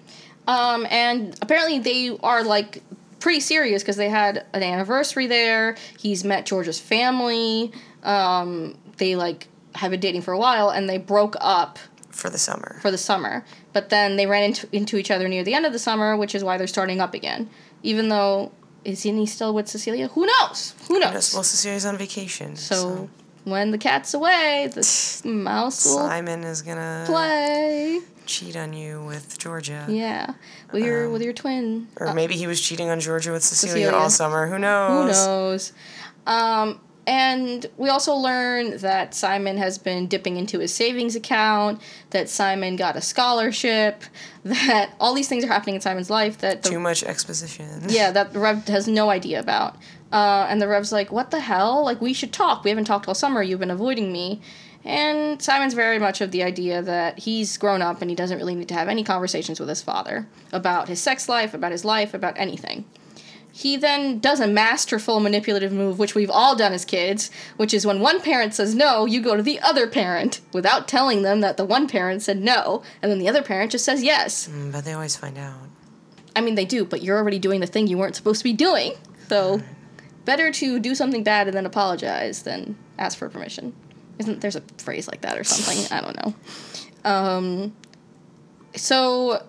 Um, 0.48 0.88
and 0.90 1.38
apparently 1.42 1.80
they 1.80 2.18
are 2.24 2.42
like 2.44 2.82
pretty 3.20 3.40
serious 3.40 3.84
because 3.84 3.98
they 3.98 4.10
had 4.10 4.46
an 4.54 4.64
anniversary 4.64 5.28
there. 5.28 5.76
He's 5.98 6.24
met 6.24 6.46
Georgia's 6.46 6.80
family. 6.80 7.72
Um, 8.04 8.78
they 8.98 9.16
like 9.16 9.48
have 9.76 9.92
been 9.92 10.00
dating 10.00 10.22
for 10.22 10.34
a 10.34 10.40
while 10.40 10.70
and 10.70 10.90
they 10.90 10.98
broke 10.98 11.36
up 11.40 11.80
for 12.10 12.30
the 12.30 12.38
summer. 12.38 12.80
for 12.82 12.92
the 12.92 12.98
summer. 12.98 13.46
But 13.74 13.90
then 13.90 14.16
they 14.16 14.26
ran 14.26 14.44
into, 14.44 14.68
into 14.72 14.98
each 14.98 15.12
other 15.12 15.28
near 15.28 15.44
the 15.44 15.54
end 15.54 15.66
of 15.66 15.74
the 15.74 15.80
summer, 15.80 16.18
which 16.18 16.34
is 16.34 16.44
why 16.44 16.58
they're 16.58 16.68
starting 16.68 17.00
up 17.00 17.14
again. 17.14 17.50
Even 17.84 18.10
though, 18.10 18.52
is 18.84 19.04
he 19.04 19.26
still 19.28 19.54
with 19.54 19.68
Cecilia? 19.68 20.08
Who 20.10 20.26
knows? 20.26 20.74
Who 20.88 21.00
knows? 21.00 21.34
Well, 21.34 21.44
Cecilia's 21.44 21.86
on 21.86 21.98
vacation, 21.98 22.56
so, 22.56 22.76
so, 22.76 23.10
when 23.50 23.72
the 23.72 23.78
cat's 23.78 24.14
away, 24.14 24.70
the 24.74 25.22
mouse 25.26 25.86
will 25.86 26.00
Simon 26.00 26.44
is 26.44 26.62
gonna 26.62 27.04
play. 27.08 28.00
cheat 28.26 28.56
on 28.56 28.74
you 28.74 29.04
with 29.04 29.38
Georgia. 29.38 29.86
Yeah, 29.90 30.34
with 30.72 30.84
your 30.84 31.10
with 31.10 31.22
your 31.22 31.34
twin. 31.34 31.88
Or 32.00 32.08
Uh, 32.10 32.14
maybe 32.14 32.36
he 32.36 32.46
was 32.48 32.60
cheating 32.62 32.90
on 32.90 33.00
Georgia 33.00 33.32
with 33.32 33.44
Cecilia, 33.44 33.86
Cecilia. 33.88 33.98
all 33.98 34.10
summer. 34.10 34.48
Who 34.48 34.60
knows? 34.60 35.16
Who 35.18 35.26
knows? 35.26 35.74
Um, 36.28 36.80
and 37.08 37.66
we 37.78 37.88
also 37.88 38.14
learn 38.14 38.78
that 38.80 39.16
Simon 39.16 39.56
has 39.56 39.78
been 39.78 40.08
dipping 40.08 40.36
into 40.36 40.60
his 40.60 40.74
savings 40.74 41.16
account, 41.16 41.82
that 42.10 42.28
Simon 42.28 42.76
got 42.76 42.98
a 42.98 43.02
scholarship, 43.02 44.04
that 44.44 44.94
all 45.00 45.14
these 45.14 45.30
things 45.30 45.46
are 45.46 45.48
happening 45.48 45.76
in 45.76 45.82
Simon's 45.82 46.10
life 46.10 46.40
that 46.40 46.64
the 46.64 46.70
Too 46.70 46.80
much 46.80 47.04
exposition. 47.04 47.84
yeah, 47.88 48.12
that 48.12 48.34
the 48.34 48.40
Rev 48.40 48.68
has 48.68 48.90
no 48.90 49.10
idea 49.10 49.40
about. 49.40 49.78
Uh, 50.12 50.48
and 50.50 50.62
the 50.62 50.68
Rev's 50.68 50.92
like, 50.92 51.10
what 51.10 51.32
the 51.32 51.40
hell? 51.40 51.84
Like, 51.84 52.02
we 52.02 52.12
should 52.14 52.34
talk. 52.34 52.66
We 52.66 52.70
haven't 52.72 52.86
talked 52.86 53.08
all 53.08 53.16
summer. 53.16 53.42
You've 53.42 53.60
been 53.62 53.72
avoiding 53.72 54.12
me. 54.12 54.42
And 54.84 55.42
Simon's 55.42 55.74
very 55.74 56.00
much 56.00 56.22
of 56.22 56.32
the 56.32 56.44
idea 56.44 56.82
that 56.82 57.20
he's 57.20 57.58
grown 57.58 57.82
up 57.82 58.02
and 58.02 58.10
he 58.10 58.16
doesn't 58.16 58.38
really 58.38 58.56
need 58.56 58.70
to 58.70 58.74
have 58.74 58.88
any 58.88 59.04
conversations 59.04 59.60
with 59.60 59.68
his 59.68 59.82
father 59.82 60.28
about 60.54 60.88
his 60.88 61.02
sex 61.02 61.28
life, 61.28 61.54
about 61.54 61.72
his 61.72 61.84
life, 61.84 62.14
about 62.14 62.38
anything. 62.38 62.86
He 63.58 63.76
then 63.76 64.20
does 64.20 64.40
a 64.40 64.46
masterful 64.46 65.20
manipulative 65.20 65.72
move, 65.72 65.98
which 65.98 66.14
we've 66.14 66.30
all 66.30 66.56
done 66.56 66.74
as 66.74 66.86
kids, 66.86 67.32
which 67.56 67.74
is 67.74 67.88
when 67.88 68.00
one 68.02 68.22
parent 68.22 68.54
says 68.54 68.76
no, 68.76 69.08
you 69.08 69.20
go 69.20 69.36
to 69.36 69.42
the 69.42 69.60
other 69.62 69.88
parent 69.88 70.42
without 70.54 70.88
telling 70.88 71.24
them 71.24 71.42
that 71.42 71.58
the 71.58 71.66
one 71.66 71.88
parent 71.88 72.22
said 72.22 72.38
no, 72.40 72.84
and 73.02 73.12
then 73.12 73.18
the 73.18 73.28
other 73.28 73.42
parent 73.42 73.72
just 73.72 73.84
says 73.84 74.04
yes. 74.04 74.48
Mm, 74.48 74.72
But 74.72 74.86
they 74.86 74.94
always 74.94 75.16
find 75.16 75.40
out. 75.40 75.70
I 76.36 76.42
mean, 76.42 76.54
they 76.54 76.66
do, 76.66 76.86
but 76.86 77.02
you're 77.02 77.18
already 77.18 77.40
doing 77.40 77.60
the 77.60 77.66
thing 77.66 77.88
you 77.88 77.98
weren't 77.98 78.16
supposed 78.16 78.42
to 78.42 78.44
be 78.44 78.54
doing. 78.54 78.94
So, 79.28 79.60
better 80.24 80.52
to 80.52 80.78
do 80.78 80.94
something 80.94 81.24
bad 81.24 81.48
and 81.48 81.58
then 81.58 81.66
apologize 81.66 82.44
than 82.44 82.78
ask 83.00 83.18
for 83.18 83.28
permission. 83.28 83.74
Isn't 84.20 84.40
there's 84.40 84.56
a 84.56 84.62
phrase 84.78 85.08
like 85.08 85.22
that 85.22 85.36
or 85.36 85.44
something? 85.44 85.98
I 85.98 86.02
don't 86.02 86.16
know. 86.24 87.10
Um, 87.10 87.76
so, 88.76 89.44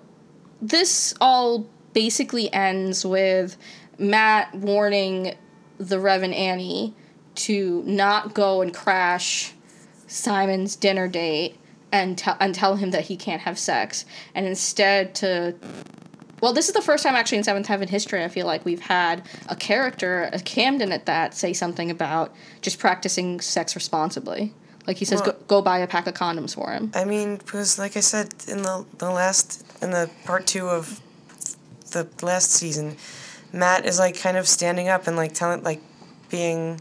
this 0.62 1.12
all 1.20 1.66
basically 1.92 2.50
ends 2.54 3.04
with 3.04 3.58
Matt 3.98 4.54
warning 4.54 5.34
the 5.78 5.98
Rev 5.98 6.22
and 6.22 6.34
Annie 6.34 6.94
to 7.36 7.82
not 7.84 8.34
go 8.34 8.62
and 8.62 8.72
crash 8.74 9.52
Simon's 10.06 10.76
dinner 10.76 11.08
date 11.08 11.56
and, 11.92 12.18
tell 12.18 12.36
and 12.40 12.54
tell 12.54 12.76
him 12.76 12.90
that 12.90 13.02
he 13.02 13.16
can't 13.16 13.42
have 13.42 13.58
sex, 13.58 14.04
and 14.34 14.46
instead 14.46 15.14
to 15.16 15.54
well, 16.40 16.52
this 16.52 16.68
is 16.68 16.74
the 16.74 16.82
first 16.82 17.02
time 17.02 17.16
actually 17.16 17.38
in 17.38 17.44
Seventh 17.44 17.66
Heaven 17.66 17.88
history 17.88 18.22
I 18.22 18.28
feel 18.28 18.46
like 18.46 18.64
we've 18.64 18.80
had 18.80 19.22
a 19.48 19.56
character, 19.56 20.30
a 20.32 20.38
Camden 20.38 20.92
at 20.92 21.06
that, 21.06 21.34
say 21.34 21.52
something 21.52 21.90
about 21.90 22.32
just 22.60 22.78
practicing 22.78 23.40
sex 23.40 23.74
responsibly. 23.74 24.54
Like 24.86 24.98
he 24.98 25.04
says, 25.04 25.20
Well- 25.20 25.32
go, 25.32 25.38
go 25.48 25.62
buy 25.62 25.78
a 25.78 25.86
pack 25.86 26.06
of 26.06 26.14
condoms 26.14 26.54
for 26.54 26.70
him. 26.70 26.92
I 26.94 27.04
mean, 27.04 27.36
because 27.36 27.78
like 27.78 27.96
I 27.96 28.00
said 28.00 28.34
in 28.46 28.62
the 28.62 28.84
the 28.98 29.10
last 29.10 29.64
in 29.82 29.90
the 29.90 30.10
part 30.24 30.46
two 30.46 30.68
of 30.68 31.00
the 31.90 32.06
last 32.22 32.52
season, 32.52 32.96
Matt 33.52 33.86
is 33.86 33.98
like 33.98 34.18
kind 34.18 34.36
of 34.36 34.46
standing 34.46 34.88
up 34.88 35.06
and 35.06 35.16
like 35.16 35.32
telling 35.34 35.62
like 35.62 35.80
being 36.30 36.80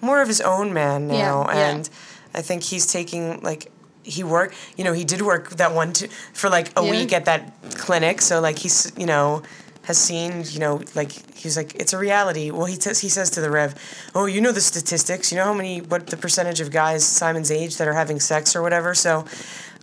more 0.00 0.20
of 0.20 0.28
his 0.28 0.40
own 0.40 0.72
man 0.74 1.08
Yeah, 1.08 1.18
now, 1.18 1.46
yeah. 1.48 1.70
and 1.70 1.90
I 2.34 2.42
think 2.42 2.62
he's 2.62 2.86
taking 2.92 3.40
like 3.42 3.70
he 4.02 4.22
worked. 4.22 4.54
You 4.76 4.84
know, 4.84 4.92
he 4.92 5.04
did 5.04 5.22
work 5.22 5.50
that 5.56 5.72
one 5.74 5.92
t- 5.92 6.06
for 6.32 6.48
like 6.50 6.68
a 6.78 6.84
Yeah. 6.84 6.90
week 6.90 7.12
at 7.12 7.24
that 7.24 7.52
clinic, 7.74 8.20
so 8.20 8.40
like 8.40 8.58
he's 8.58 8.92
you 8.96 9.06
know 9.06 9.42
has 9.84 9.96
seen 9.98 10.42
you 10.50 10.58
know 10.58 10.82
like 10.94 11.12
he's 11.36 11.56
like 11.56 11.74
it's 11.76 11.92
a 11.92 11.98
reality. 11.98 12.50
Well, 12.50 12.66
he 12.66 12.74
says 12.74 13.00
he 13.00 13.08
says 13.08 13.30
to 13.30 13.40
the 13.40 13.50
Rev, 13.50 13.74
"Oh, 14.14 14.26
you 14.26 14.40
know 14.40 14.52
the 14.52 14.60
statistics. 14.60 15.32
You 15.32 15.38
know 15.38 15.44
how 15.44 15.54
many 15.54 15.80
what 15.80 16.08
the 16.08 16.16
percentage 16.16 16.60
of 16.60 16.70
guys 16.70 17.04
Simon's 17.04 17.50
age 17.50 17.78
that 17.78 17.88
are 17.88 17.94
having 17.94 18.20
sex 18.20 18.54
or 18.54 18.62
whatever." 18.62 18.94
So 18.94 19.24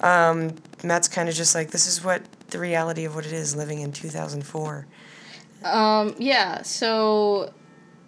um, 0.02 0.56
Matt's 0.84 1.08
kind 1.08 1.28
of 1.28 1.36
just 1.36 1.56
like 1.56 1.71
this 1.71 1.88
is 1.88 2.04
what 2.04 2.21
the 2.52 2.60
reality 2.60 3.04
of 3.06 3.15
what 3.15 3.26
it 3.26 3.34
is 3.34 3.56
living 3.56 3.80
in 3.80 3.91
2004. 3.91 4.86
Um, 5.63 6.15
yeah, 6.17 6.62
so 6.62 7.54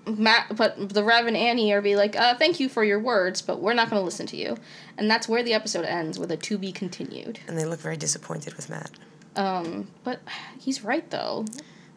Matt, 0.07 0.55
but 0.55 0.89
the 0.89 1.03
Rev 1.03 1.27
and 1.27 1.37
Annie 1.37 1.71
are 1.73 1.81
be 1.81 1.95
like, 1.95 2.15
uh, 2.15 2.35
thank 2.35 2.59
you 2.59 2.69
for 2.69 2.83
your 2.83 2.99
words, 2.99 3.41
but 3.41 3.61
we're 3.61 3.73
not 3.73 3.89
going 3.89 3.99
to 3.99 4.05
listen 4.05 4.25
to 4.27 4.37
you. 4.37 4.57
And 4.97 5.09
that's 5.09 5.27
where 5.27 5.43
the 5.43 5.53
episode 5.53 5.85
ends 5.85 6.19
with 6.19 6.31
a 6.31 6.37
to 6.37 6.57
be 6.57 6.71
continued. 6.71 7.39
And 7.47 7.57
they 7.57 7.65
look 7.65 7.79
very 7.79 7.97
disappointed 7.97 8.53
with 8.55 8.69
Matt. 8.69 8.91
Um, 9.35 9.87
but 10.03 10.21
he's 10.59 10.83
right 10.83 11.09
though. 11.09 11.45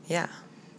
Yeah. 0.06 0.28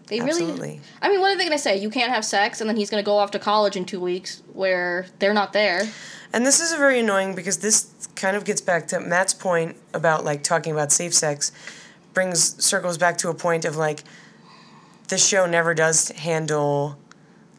They 0.08 0.20
Absolutely. 0.20 0.68
really. 0.70 0.82
I 1.04 1.10
mean, 1.10 1.22
what 1.22 1.32
are 1.32 1.38
they 1.38 1.44
going 1.44 1.56
to 1.56 1.62
say? 1.62 1.78
You 1.78 1.92
can't 1.92 2.12
have 2.12 2.26
sex, 2.26 2.62
and 2.62 2.70
then 2.70 2.76
he's 2.76 2.90
going 2.90 3.02
to 3.02 3.06
go 3.06 3.18
off 3.18 3.30
to 3.32 3.40
college 3.40 3.76
in 3.76 3.86
two 3.86 4.00
weeks 4.00 4.42
where 4.54 5.06
they're 5.20 5.36
not 5.36 5.54
there. 5.54 5.84
And 6.34 6.48
this 6.48 6.60
is 6.60 6.74
very 6.74 7.00
annoying 7.00 7.36
because 7.36 7.58
this 7.58 8.08
kind 8.16 8.36
of 8.36 8.44
gets 8.44 8.60
back 8.60 8.88
to 8.88 9.00
Matt's 9.00 9.36
point 9.36 9.78
about 9.94 10.26
like 10.26 10.42
talking 10.42 10.74
about 10.74 10.92
safe 10.92 11.14
sex 11.14 11.52
brings 12.16 12.64
circles 12.64 12.98
back 12.98 13.20
to 13.20 13.30
a 13.30 13.36
point 13.36 13.66
of 13.66 13.78
like 13.78 14.04
this 15.10 15.28
show 15.28 15.46
never 15.46 15.74
does 15.74 16.10
handle 16.10 16.98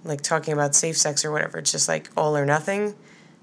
like 0.04 0.22
talking 0.22 0.54
about 0.54 0.74
safe 0.74 0.96
sex 0.96 1.24
or 1.24 1.30
whatever. 1.30 1.58
It's 1.58 1.72
just 1.72 1.88
like 1.88 2.08
all 2.16 2.36
or 2.36 2.46
nothing 2.46 2.94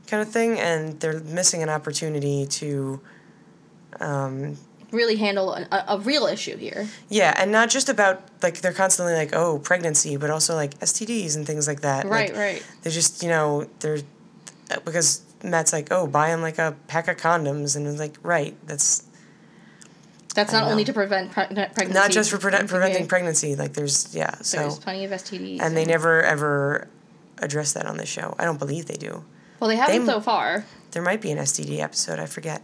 kind 0.08 0.22
of 0.22 0.30
thing 0.30 0.58
and 0.60 1.00
they're 1.02 1.20
missing 1.20 1.62
an 1.62 1.70
opportunity 1.70 2.46
to 2.48 3.00
um, 4.00 4.58
Really 4.92 5.18
handle 5.18 5.54
a, 5.54 5.68
a, 5.70 5.86
a 5.96 6.00
real 6.00 6.26
issue 6.28 6.56
here. 6.56 6.88
yeah, 7.10 7.34
and 7.38 7.52
not 7.52 7.70
just 7.70 7.90
about 7.90 8.24
like 8.42 8.62
they're 8.62 8.72
constantly 8.72 9.14
like 9.16 9.36
oh 9.36 9.60
pregnancy, 9.60 10.16
but 10.16 10.30
also 10.30 10.56
like 10.56 10.80
STDs 10.80 11.36
and 11.36 11.46
things 11.46 11.68
like 11.68 11.82
that. 11.82 12.06
Right, 12.06 12.30
Like, 12.30 12.38
right. 12.40 12.66
they're 12.82 12.94
just 12.94 13.22
you 13.22 13.28
know 13.28 13.68
they're 13.82 13.98
because 14.86 15.24
Matt's 15.44 15.74
like, 15.74 15.90
oh, 15.92 16.08
buy 16.08 16.30
him 16.30 16.42
like 16.42 16.58
a 16.58 16.74
pack 16.88 17.10
of 17.10 17.18
condoms, 17.18 17.76
and 17.76 17.86
it's 17.86 18.00
like, 18.00 18.16
right, 18.24 18.56
that's 18.66 19.02
That's 20.38 20.54
not 20.54 20.64
only 20.72 20.84
know. 20.84 20.88
to 20.88 20.94
prevent 20.94 21.32
pre- 21.32 21.46
pregnancy. 21.48 21.94
not 21.94 22.12
just 22.12 22.30
for 22.30 22.38
pre- 22.38 22.52
preventing 22.52 22.96
Okay. 23.02 23.06
pregnancy. 23.08 23.56
Like 23.56 23.74
there's 23.74 24.16
yeah, 24.16 24.36
so 24.42 24.58
There's 24.60 24.80
plenty 24.80 25.04
of 25.04 25.12
STDs. 25.12 25.60
and 25.62 25.76
they 25.76 25.84
never 25.84 26.24
ever 26.24 26.88
address 27.40 27.74
that 27.74 27.86
on 27.86 27.98
the 27.98 28.06
show. 28.06 28.34
I 28.40 28.46
don't 28.46 28.60
believe 28.60 28.86
they 28.86 28.96
do. 28.98 29.26
Well, 29.60 29.68
they 29.70 29.76
haven't 29.76 30.06
they- 30.06 30.12
so 30.12 30.22
far. 30.22 30.64
There 30.92 31.02
might 31.02 31.22
be 31.22 31.32
an 31.32 31.38
STD 31.40 31.80
episode. 31.80 32.20
I 32.20 32.26
forget. 32.28 32.62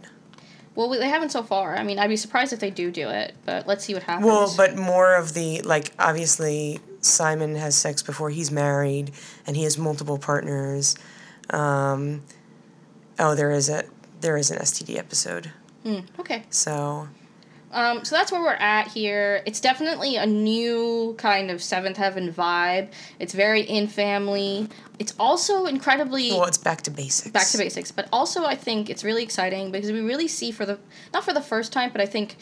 Well, 0.76 0.88
they 0.88 1.08
haven't 1.08 1.30
so 1.30 1.42
far. 1.44 1.76
I 1.76 1.84
mean, 1.84 1.98
I'd 2.00 2.08
be 2.08 2.16
surprised 2.16 2.52
if 2.52 2.58
they 2.58 2.70
do 2.70 2.90
do 2.90 3.08
it, 3.08 3.34
but 3.44 3.66
let's 3.68 3.84
see 3.84 3.94
what 3.94 4.02
happens. 4.04 4.26
Well, 4.26 4.52
but 4.56 4.76
more 4.76 5.14
of 5.14 5.34
the 5.34 5.60
like 5.62 5.92
obviously 5.98 6.80
Simon 7.00 7.54
has 7.56 7.76
sex 7.76 8.02
before 8.02 8.30
he's 8.30 8.50
married 8.50 9.12
and 9.46 9.56
he 9.56 9.62
has 9.64 9.76
multiple 9.78 10.18
partners. 10.18 10.96
Um, 11.50 12.22
oh, 13.18 13.34
there 13.34 13.50
is 13.50 13.68
a 13.68 13.84
there 14.20 14.36
is 14.36 14.50
an 14.50 14.58
STD 14.58 14.96
episode. 14.98 15.50
Hmm, 15.84 16.00
okay. 16.18 16.44
So 16.50 17.08
Um, 17.74 18.04
so 18.04 18.14
that's 18.14 18.30
where 18.30 18.40
we're 18.40 18.52
at 18.52 18.86
here. 18.86 19.42
It's 19.46 19.60
definitely 19.60 20.14
a 20.16 20.24
new 20.24 21.16
kind 21.18 21.50
of 21.50 21.60
Seventh 21.60 21.96
Heaven 21.96 22.32
vibe. 22.32 22.92
It's 23.18 23.34
very 23.34 23.62
in 23.62 23.88
family. 23.88 24.68
It's 25.00 25.12
also 25.18 25.66
incredibly 25.66 26.30
well, 26.30 26.44
it's 26.44 26.56
back 26.56 26.82
to 26.82 26.92
basics. 26.92 27.32
back 27.32 27.48
to 27.48 27.58
basics, 27.58 27.90
but 27.90 28.08
also 28.12 28.44
I 28.44 28.54
think 28.54 28.88
it's 28.88 29.02
really 29.02 29.24
exciting 29.24 29.72
because 29.72 29.90
we 29.90 30.00
really 30.00 30.28
see 30.28 30.52
for 30.52 30.64
the 30.64 30.78
not 31.12 31.24
for 31.24 31.32
the 31.32 31.42
first 31.42 31.72
time, 31.72 31.90
but 31.90 32.00
I 32.00 32.06
think 32.06 32.36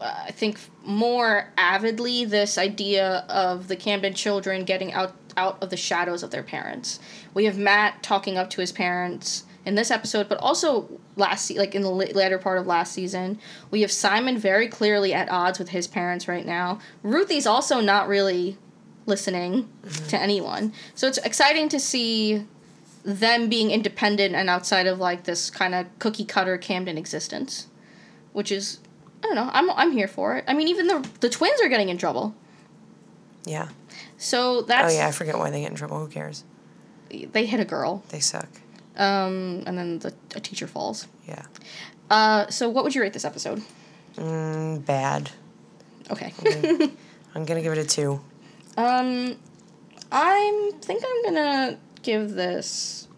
uh, 0.00 0.24
I 0.26 0.32
think 0.32 0.58
more 0.84 1.52
avidly 1.56 2.24
this 2.24 2.58
idea 2.58 3.24
of 3.28 3.68
the 3.68 3.76
Camden 3.76 4.12
children 4.12 4.64
getting 4.64 4.92
out 4.92 5.14
out 5.36 5.62
of 5.62 5.70
the 5.70 5.76
shadows 5.76 6.24
of 6.24 6.32
their 6.32 6.42
parents. 6.42 6.98
We 7.32 7.44
have 7.44 7.56
Matt 7.56 8.02
talking 8.02 8.36
up 8.36 8.50
to 8.50 8.60
his 8.60 8.72
parents 8.72 9.44
in 9.66 9.74
this 9.74 9.90
episode, 9.90 10.28
but 10.28 10.38
also 10.38 10.88
last 11.16 11.50
like 11.52 11.74
in 11.74 11.82
the 11.82 11.90
la- 11.90 12.12
latter 12.14 12.38
part 12.38 12.58
of 12.58 12.66
last 12.66 12.92
season, 12.92 13.38
we 13.70 13.80
have 13.80 13.90
Simon 13.90 14.38
very 14.38 14.68
clearly 14.68 15.14
at 15.14 15.30
odds 15.30 15.58
with 15.58 15.70
his 15.70 15.86
parents 15.86 16.28
right 16.28 16.44
now. 16.44 16.78
Ruthie's 17.02 17.46
also 17.46 17.80
not 17.80 18.08
really 18.08 18.58
listening 19.06 19.68
mm-hmm. 19.82 20.06
to 20.08 20.20
anyone. 20.20 20.72
So 20.94 21.06
it's 21.06 21.18
exciting 21.18 21.68
to 21.70 21.80
see 21.80 22.46
them 23.04 23.48
being 23.48 23.70
independent 23.70 24.34
and 24.34 24.48
outside 24.48 24.86
of 24.86 24.98
like 24.98 25.24
this 25.24 25.50
kind 25.50 25.74
of 25.74 25.86
cookie 25.98 26.24
cutter 26.24 26.56
Camden 26.56 26.96
existence, 26.98 27.68
which 28.32 28.50
is 28.50 28.80
I 29.22 29.26
don't 29.26 29.36
know. 29.36 29.50
I'm 29.52 29.70
I'm 29.70 29.92
here 29.92 30.08
for 30.08 30.36
it. 30.36 30.44
I 30.46 30.54
mean, 30.54 30.68
even 30.68 30.86
the 30.86 31.08
the 31.20 31.30
twins 31.30 31.60
are 31.62 31.68
getting 31.68 31.88
in 31.88 31.98
trouble. 31.98 32.34
Yeah. 33.46 33.68
So 34.18 34.62
that's 34.62 34.92
oh 34.92 34.96
yeah, 34.96 35.06
I 35.06 35.10
forget 35.10 35.38
why 35.38 35.50
they 35.50 35.60
get 35.60 35.70
in 35.70 35.76
trouble. 35.76 35.98
Who 35.98 36.08
cares? 36.08 36.44
they 37.32 37.46
hit 37.46 37.60
a 37.60 37.64
girl, 37.64 38.02
They 38.08 38.20
suck. 38.20 38.48
Um, 38.96 39.62
and 39.66 39.76
then 39.78 39.98
the 40.00 40.14
a 40.34 40.40
teacher 40.40 40.66
falls. 40.66 41.06
Yeah. 41.26 41.42
Uh, 42.10 42.46
so 42.48 42.68
what 42.68 42.84
would 42.84 42.94
you 42.94 43.00
rate 43.02 43.12
this 43.12 43.24
episode? 43.24 43.62
Mm, 44.16 44.84
bad. 44.84 45.30
Okay. 46.10 46.32
I'm 47.34 47.44
gonna 47.44 47.62
give 47.66 47.72
it 47.72 47.78
a 47.78 47.84
two. 47.84 48.20
um, 48.76 49.36
I 50.12 50.72
think 50.82 51.02
I'm 51.04 51.24
gonna 51.34 51.78
give 52.02 52.34
this 52.34 53.08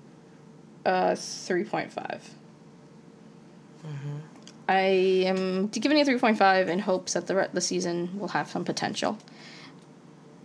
a 0.84 1.16
three 1.16 1.64
point 1.64 1.92
five. 1.92 2.28
I 4.68 4.80
am 5.26 5.68
giving 5.68 5.96
it 5.98 6.02
a 6.02 6.04
three 6.04 6.18
point 6.18 6.38
five 6.38 6.68
in 6.68 6.80
hopes 6.80 7.12
that 7.12 7.26
the 7.28 7.36
re- 7.36 7.48
the 7.52 7.60
season 7.60 8.18
will 8.18 8.28
have 8.28 8.50
some 8.50 8.64
potential. 8.64 9.16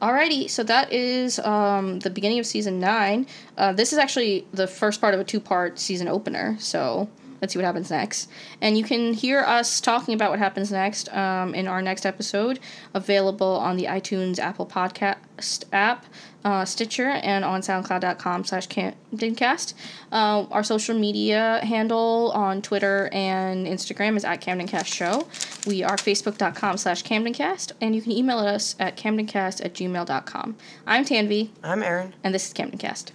Alrighty, 0.01 0.49
so 0.49 0.63
that 0.63 0.91
is 0.91 1.37
um, 1.37 1.99
the 1.99 2.09
beginning 2.09 2.39
of 2.39 2.47
season 2.47 2.79
nine. 2.79 3.27
Uh, 3.55 3.71
this 3.71 3.93
is 3.93 3.99
actually 3.99 4.47
the 4.51 4.65
first 4.65 4.99
part 4.99 5.13
of 5.13 5.19
a 5.19 5.23
two 5.23 5.39
part 5.39 5.77
season 5.77 6.07
opener, 6.07 6.57
so 6.59 7.07
let's 7.39 7.53
see 7.53 7.59
what 7.59 7.65
happens 7.65 7.91
next. 7.91 8.27
And 8.61 8.75
you 8.75 8.83
can 8.83 9.13
hear 9.13 9.41
us 9.41 9.79
talking 9.79 10.15
about 10.15 10.31
what 10.31 10.39
happens 10.39 10.71
next 10.71 11.13
um, 11.15 11.53
in 11.53 11.67
our 11.67 11.83
next 11.83 12.07
episode, 12.07 12.59
available 12.95 13.57
on 13.57 13.77
the 13.77 13.85
iTunes 13.85 14.39
Apple 14.39 14.65
Podcast 14.65 15.65
app, 15.71 16.07
uh, 16.43 16.65
Stitcher, 16.65 17.07
and 17.07 17.45
on 17.45 17.61
SoundCloud.com 17.61 18.43
slash 18.45 18.67
CamdenCast. 18.67 19.73
Uh, 20.11 20.45
our 20.51 20.63
social 20.63 20.97
media 20.97 21.59
handle 21.63 22.31
on 22.33 22.61
Twitter 22.61 23.09
and 23.11 23.67
Instagram 23.67 24.17
is 24.17 24.25
at 24.25 24.41
CamdenCast 24.41 24.85
Show. 24.87 25.27
We 25.67 25.83
are 25.83 25.95
Facebook.com 25.95 26.77
slash 26.77 27.03
CamdenCast, 27.03 27.73
and 27.81 27.95
you 27.95 28.01
can 28.01 28.11
email 28.11 28.39
us 28.39 28.75
at 28.79 28.97
CamdenCast 28.97 29.63
at 29.63 29.73
gmail.com. 29.73 30.55
I'm 30.87 31.05
Tanvi, 31.05 31.49
I'm 31.63 31.83
Aaron. 31.83 32.13
and 32.23 32.33
this 32.33 32.47
is 32.47 32.53
CamdenCast. 32.53 33.11